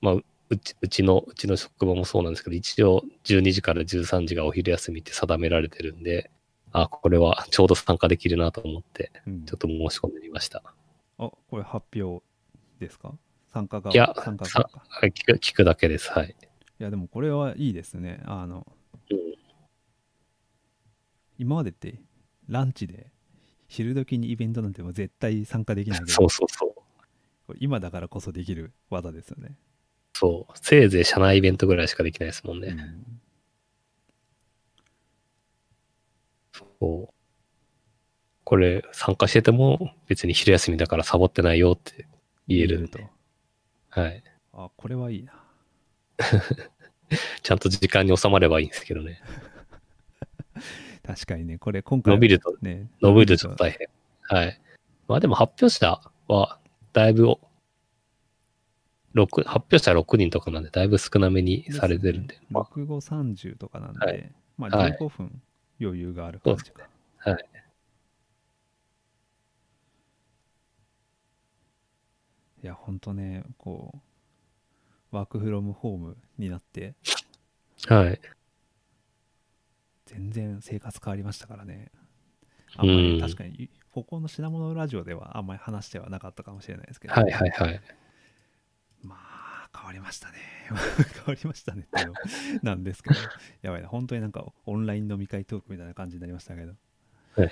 [0.00, 6.30] まあ、ううち、うちの、うちの職場もそうなんですけど、一応12時から13時がお昼休みって定められてるんで、
[6.72, 10.62] あ、これはちょうど参加できるなと思って、うんちょっと申し込んでみました。
[11.18, 12.24] あこれ発表
[12.78, 13.12] ですか？
[13.52, 13.94] 参加側？
[13.94, 14.82] いや参加さ側か？
[14.88, 16.10] はい聞く聞くだけです。
[16.10, 16.36] はい。
[16.78, 18.66] いやでもこれはいいですねあの
[19.10, 19.18] うん
[21.38, 22.00] 今までって
[22.48, 23.10] ランチで
[23.68, 26.66] 昼時にイベントなんてもう絶対参加できないけどそうそうそ
[27.48, 27.54] う。
[27.58, 29.56] 今だからこそできる技ですよね
[30.14, 30.52] そう。
[30.60, 32.68] せいぜい社内イベントぐらいしかできないですもんね。
[32.68, 33.20] うん
[36.78, 37.14] そう。
[38.44, 42.06] これ、参加してても別に昼休みだからサボってないよって
[42.48, 43.10] 言えるんとで。
[43.90, 44.22] はい。
[44.52, 45.32] あこれはいいな
[47.42, 49.20] ちゃんと時間に収まればいいんですけどね。
[51.06, 53.88] 確かにねこれ今回伸びると、ね伸びるとちょっと大変。
[54.22, 54.60] はい。
[55.08, 56.58] まあでも発表者は、
[56.92, 57.36] だいぶ、
[59.12, 62.38] 六発表者6人とかなんで、だいぶ少なめにされてるんで。
[62.50, 65.42] まあ、6530とかなんで、はいまあはい15分
[65.80, 66.88] 余裕がある感じか、
[67.18, 67.34] はい。
[67.34, 67.55] い
[72.66, 73.92] やほんとねこ
[75.12, 76.94] うワークフロムホームになって
[77.88, 78.20] はい。
[80.06, 81.90] 全然生活変わりましたからね。
[82.76, 83.20] あんまりうん。
[83.20, 87.80] 確かにここの品物ラジオではあんまり話してはなかったかもしれないですけど、はいはいはい。
[89.02, 90.34] まあ変わりましたね。
[90.70, 92.14] 変わりましたねっていうの
[92.62, 93.16] なんですけど。
[93.62, 93.88] やばいな。
[93.88, 96.74] 本当になんかオンライン飲み会トークみたいな感じになりましたけど。
[97.36, 97.50] はい。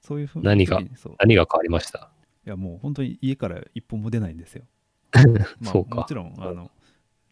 [0.00, 1.16] そういうふう何が時にそう。
[1.18, 2.10] 何が変わりました？
[2.46, 4.64] いやもう本当に家から一歩も出ないんですよ。
[5.60, 5.96] まあ、そうか。
[5.96, 6.70] もちろんあの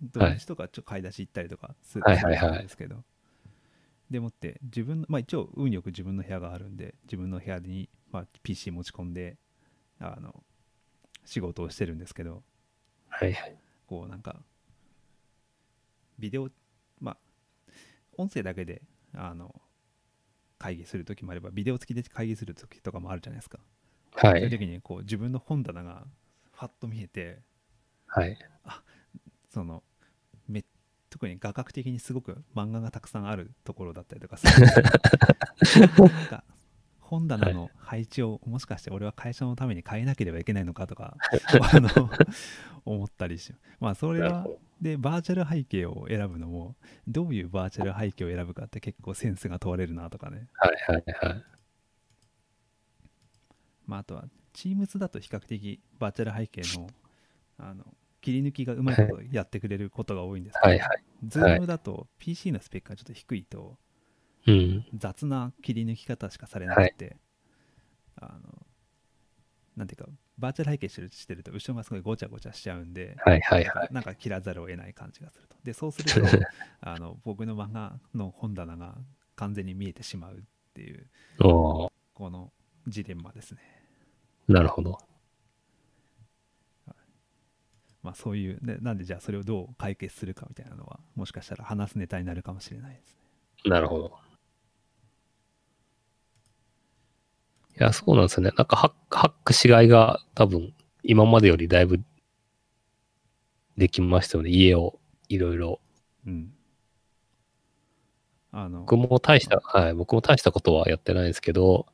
[0.03, 0.39] 土はい。
[0.39, 3.05] 日とかちょっと買い出し行ったりとかするんですけど、
[4.11, 9.39] でもって自分のまあ一応運よく自分の部屋があるんで自分の部屋に、まあ、PC 持ち込んで
[9.99, 10.45] あの
[11.25, 12.43] 仕事をしてるんですけど。
[13.09, 13.57] はいはい。
[13.87, 14.43] こうなんか
[16.19, 16.51] ビデオ
[17.01, 17.19] まあ
[18.17, 19.61] 音声だけであの
[20.59, 23.59] 会議する時もあればビデオ付きで会議する時とかもあるじゃないですか、
[24.17, 24.51] そういうはい。
[24.51, 26.05] 時にこう自分の本棚が
[26.53, 27.39] ファッと見えて
[28.07, 28.37] はい。
[29.51, 29.83] その
[30.49, 30.65] め
[31.11, 34.67] 特に画角的にすごく漫画がたくさんあるところだったりとかする
[35.99, 36.45] なんか
[37.01, 41.17] 本棚の配置をもしかして俺は会社のために変えなければいけないのかとか
[41.73, 41.89] あの
[42.85, 44.47] 思ったりしまあそれは。
[44.81, 46.75] でバーチャル背景を選ぶのも
[47.07, 51.45] どういうバーチャル背景を選ぶかって結構センスが問われるなとかねはいはいはい。
[53.87, 54.25] まああとは
[54.55, 56.89] Teams だと比較的バーチャル背景の
[57.59, 57.85] あの
[58.21, 61.03] 切り抜きがうまいことやってくれることが多いんですけど、はいはい。
[61.27, 63.77] Zoom だと PC のスペックがちょっと低いと
[64.47, 64.87] うん。
[64.95, 67.19] 雑な切り抜き方しかされなくて、
[68.17, 68.67] あの
[69.77, 73.89] なんていうかバーチャル背景してるしてると後ろがすごいごちゃごちゃしちゃうんで、はいはいはい。
[73.93, 76.29] なんか切らざるを得ない感じがするとでそうすると
[76.81, 78.97] あの僕の漫画の本棚が
[79.37, 80.43] 完全に見えてしまうっ
[80.75, 81.07] ていう
[81.39, 82.53] この
[82.87, 83.74] ジレンマですね
[84.49, 84.99] なるほど。
[88.03, 93.17] まあそういうでなんでじゃあそれをどう解決するかみたいなのはもしかしたら話すネタになるかもしれないです
[93.65, 94.13] ねなるほど。
[97.77, 98.53] いや、そうなんですよね。
[98.57, 100.73] なんかハック、ハックしがいが多分、
[101.03, 102.01] 今までよりだいぶ
[103.77, 104.51] できましたよね。
[104.51, 105.81] 家をいろいろ。
[106.27, 106.55] うん
[108.57, 111.87] あの僕も大した、はい、僕も大したことはやってないんですけど、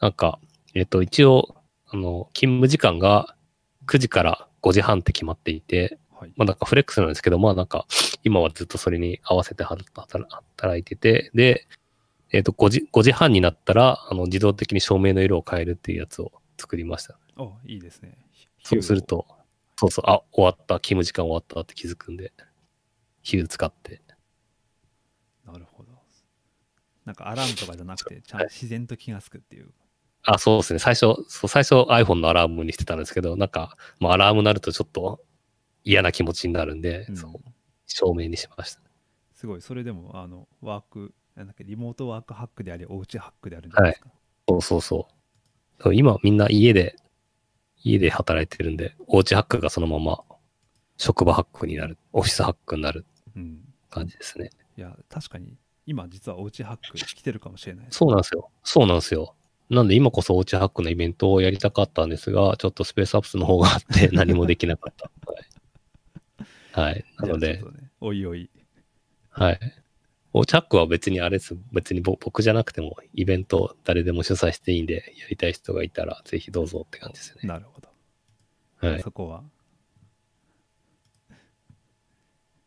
[0.00, 0.38] なんか、
[0.74, 1.54] えっ、と、一応、
[1.92, 3.36] あの、勤務時間が
[3.86, 6.32] 9時から5時半って決まっていて、はい。
[6.36, 7.86] まあなんかフレックスなんですけど、まあなんか、
[8.22, 9.88] 今はずっとそれに合わせて働
[10.56, 11.66] 働いてて、で、
[12.32, 17.18] えっ、と、5時、5時半になったら、あの、自動的に照明の色を変えるっていうやつを作りました。
[17.36, 18.16] おいいですね。
[18.62, 19.26] そうすると、
[19.76, 22.32] そうそう、あ、終わった、勤務時間終わったって気づくんで、
[23.22, 24.02] ヒュー使って。
[25.44, 25.90] なるほど。
[27.04, 29.70] なんかアラームとかじゃなくてちゃんと自然と気がつくっていう
[30.22, 30.78] あ、そうですね。
[30.78, 35.20] 最初、そう最初 iPhone のアラームにしてたんですけど、なんか、まあ、アラームになるとちょっと
[35.84, 37.32] 嫌な気持ちになるんで、うんそう、
[37.86, 38.80] 照明にしました。
[39.34, 44.10] すごいそれでもあのワークなんだっけリモートワークハックでありおうちハックであるんじゃないですか、
[44.46, 45.08] そうそうそ
[45.78, 45.82] う。
[45.82, 46.96] そう今みんな家で、
[47.82, 50.22] 家で働いてるんで、おうちハックがそのまま
[50.98, 54.50] 職場ハックになる、オフィスハックになるうん感じですね。
[54.76, 55.56] いや確かに
[55.86, 58.50] 今実はおうちハック来てるかもしれないですそうなんですよ。
[58.62, 59.34] そうなんですよ。
[59.70, 65.10] なんで今こそおうちハックのイベントをやりたかったんですが、ちょっとスペースアップスの方があって 何もできなかった。
[66.74, 66.92] はい。
[66.92, 67.04] はい。
[67.18, 68.50] なので ねおいおい
[69.30, 69.60] はい。
[70.32, 71.56] おうちハックは別にあれです。
[71.72, 77.48] 別にぼ僕じゃなくてもイベント誰でも主催していいんで、やりたい人がいたらぜひどうぞって感じですよね。
[77.48, 77.88] なるほど、
[78.88, 79.02] はい。
[79.02, 79.44] そこは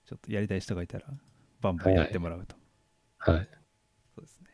[0.06, 1.08] ちょっとやりたい人がいたら
[1.62, 2.56] バンバンやってもらうと、
[3.18, 3.49] はい。
[4.16, 4.47] そうですね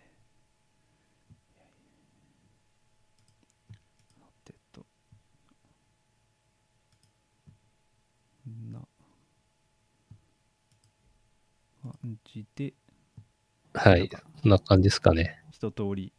[4.19, 4.85] さてと
[8.71, 8.87] な
[11.83, 12.73] 感じで
[13.73, 14.09] はい。
[14.41, 15.41] そんな感じですかね。
[15.51, 16.11] 一通り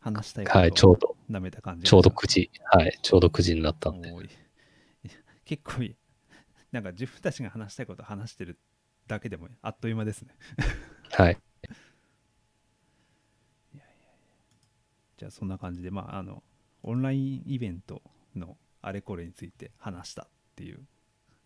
[0.00, 0.72] 話したいことをはい。
[0.72, 2.50] ちょうど、なめた感じちょうど9時。
[2.64, 2.98] はい。
[3.02, 4.10] ちょうど9時になったんで。
[5.44, 5.96] 結構いい
[6.72, 8.58] なんか自分たちが話したいことを話してる
[9.06, 10.36] だけでもあっという間ですね
[11.10, 11.38] はい。
[15.18, 16.44] じゃあそんな感じでまああの
[16.82, 18.02] オンラインイベント
[18.36, 20.86] のあれこれについて話したっていう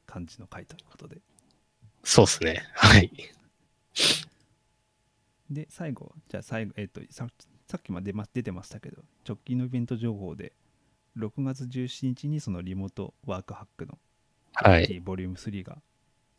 [0.04, 1.22] 感じの回ということで
[2.02, 2.62] そうですね。
[2.74, 3.10] はい。
[5.54, 7.26] で最後じゃあ最後えっ、とさ
[7.66, 10.52] さっきまで出てましたけど直近のイベント情報で
[11.16, 13.98] 6月17日にそのリモートワークハックの
[14.54, 15.00] はい。
[15.00, 15.78] ボリューム3が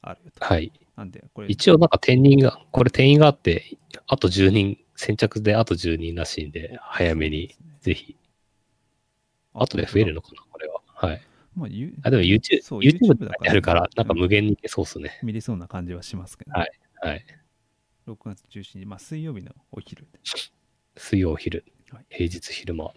[0.01, 0.71] あるよと、はい。
[0.95, 8.15] なんでこれ一応なんか定員が、これ定員があって、あと10人、先着であと10人らしいんで、早めに、ぜひ。
[9.53, 10.81] 後で増えるのかな、これは。
[10.87, 11.21] はい。
[11.55, 15.19] まあ、ゆあ、でも YouTube、YouTube でだやるから、なんかうん無限にいけそうっすね。
[15.23, 17.25] 見れそうな感じはしますけど、はいはい。
[18.07, 20.07] 6月17日、まあ、水曜日のお昼
[20.97, 22.93] 水曜昼はい、平日昼間。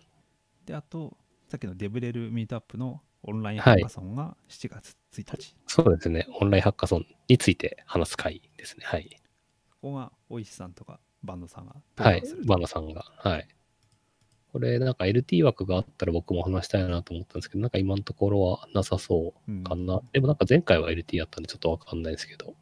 [0.64, 1.16] であと
[1.48, 5.54] さっきのデブレルミートアップのオンラインハッカソンが7月1日。
[5.66, 6.26] そうですね。
[6.40, 8.84] オンラインハッカソンについて話す会ですね。
[8.84, 9.20] はい。
[9.70, 12.22] ここがおいしさんとかバンドさんがはい。
[12.46, 13.04] バナさんが。
[13.16, 13.48] はい。
[14.52, 20.00] これ、なんか LT 枠があったら僕も話したいなと思ったんですけど、なんか今のところはなさそううんかな。
[20.12, 22.54] でもなんか前回は LT やったんでちょっとわかんないですけど。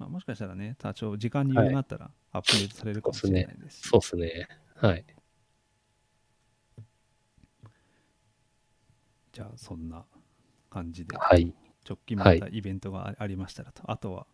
[0.00, 3.88] まあ、もしかしたらね、多少時間に余裕があったらアップデートされるかもしれないですし。
[3.88, 4.48] そうですね。
[4.76, 5.04] はい。
[9.32, 10.06] じゃあそんな
[10.70, 11.54] 感じで、はい。
[11.86, 14.26] 直近またイベントがあありましたらと、あとは、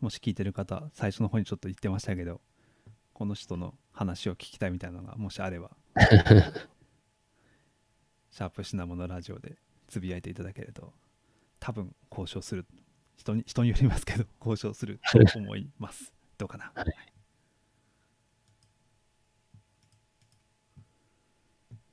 [0.00, 2.42] もし聞いてる方、最初の方にちょっと言ってましたけど、
[3.14, 5.70] この人の話を聞きたいみたいなのがもしあれば、
[8.30, 9.56] シャープシナモのラジオで
[9.88, 10.92] つぶやいていただけると、
[11.60, 12.66] 多分交渉する、
[13.16, 15.00] 人に人によりますけど、 交渉する
[15.32, 16.12] と思います。
[16.38, 16.72] どうかな？
[16.74, 16.94] はい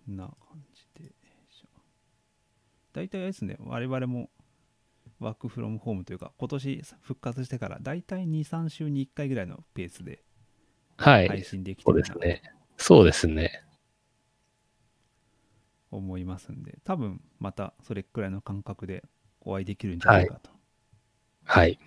[0.07, 1.11] な感じで。
[2.91, 4.29] 大体あれですね、我々も
[5.19, 10.23] ワークフロムホームというか、今年復活してから、大体2、3週に1回ぐらいのペースで
[10.97, 11.27] はい。
[11.27, 12.53] 配信できてそうるなとですね。
[12.77, 13.63] そうですね。
[15.89, 19.03] 思いますんで、多分またそれくらいの感覚で
[19.41, 20.59] お会いできるんじゃないかと、はい。
[21.45, 21.79] はい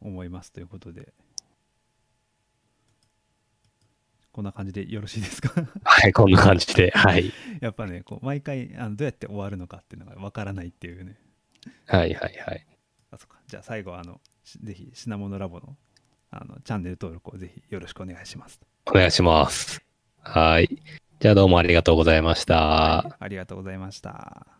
[0.00, 1.14] 思いますということで、
[4.32, 5.50] こんな感じでよろしいですか？
[5.82, 6.90] はい、こんな感じで。
[6.90, 7.32] はい。
[7.62, 11.16] やっぱね、こう毎回あのどうやって終わるのかっていうのがわからないっていうね。
[11.86, 12.66] はい、はい、はい。
[13.10, 15.74] あそっかじゃあ最後はあのしぜひ品物ラボの
[16.30, 18.60] あのチャンネル登録をぜひよろしくお願いします。
[18.86, 19.82] お願いします。
[20.18, 20.68] はい。
[21.20, 23.16] じゃあどうもありがとうございました。
[23.18, 24.53] ありがとうございました。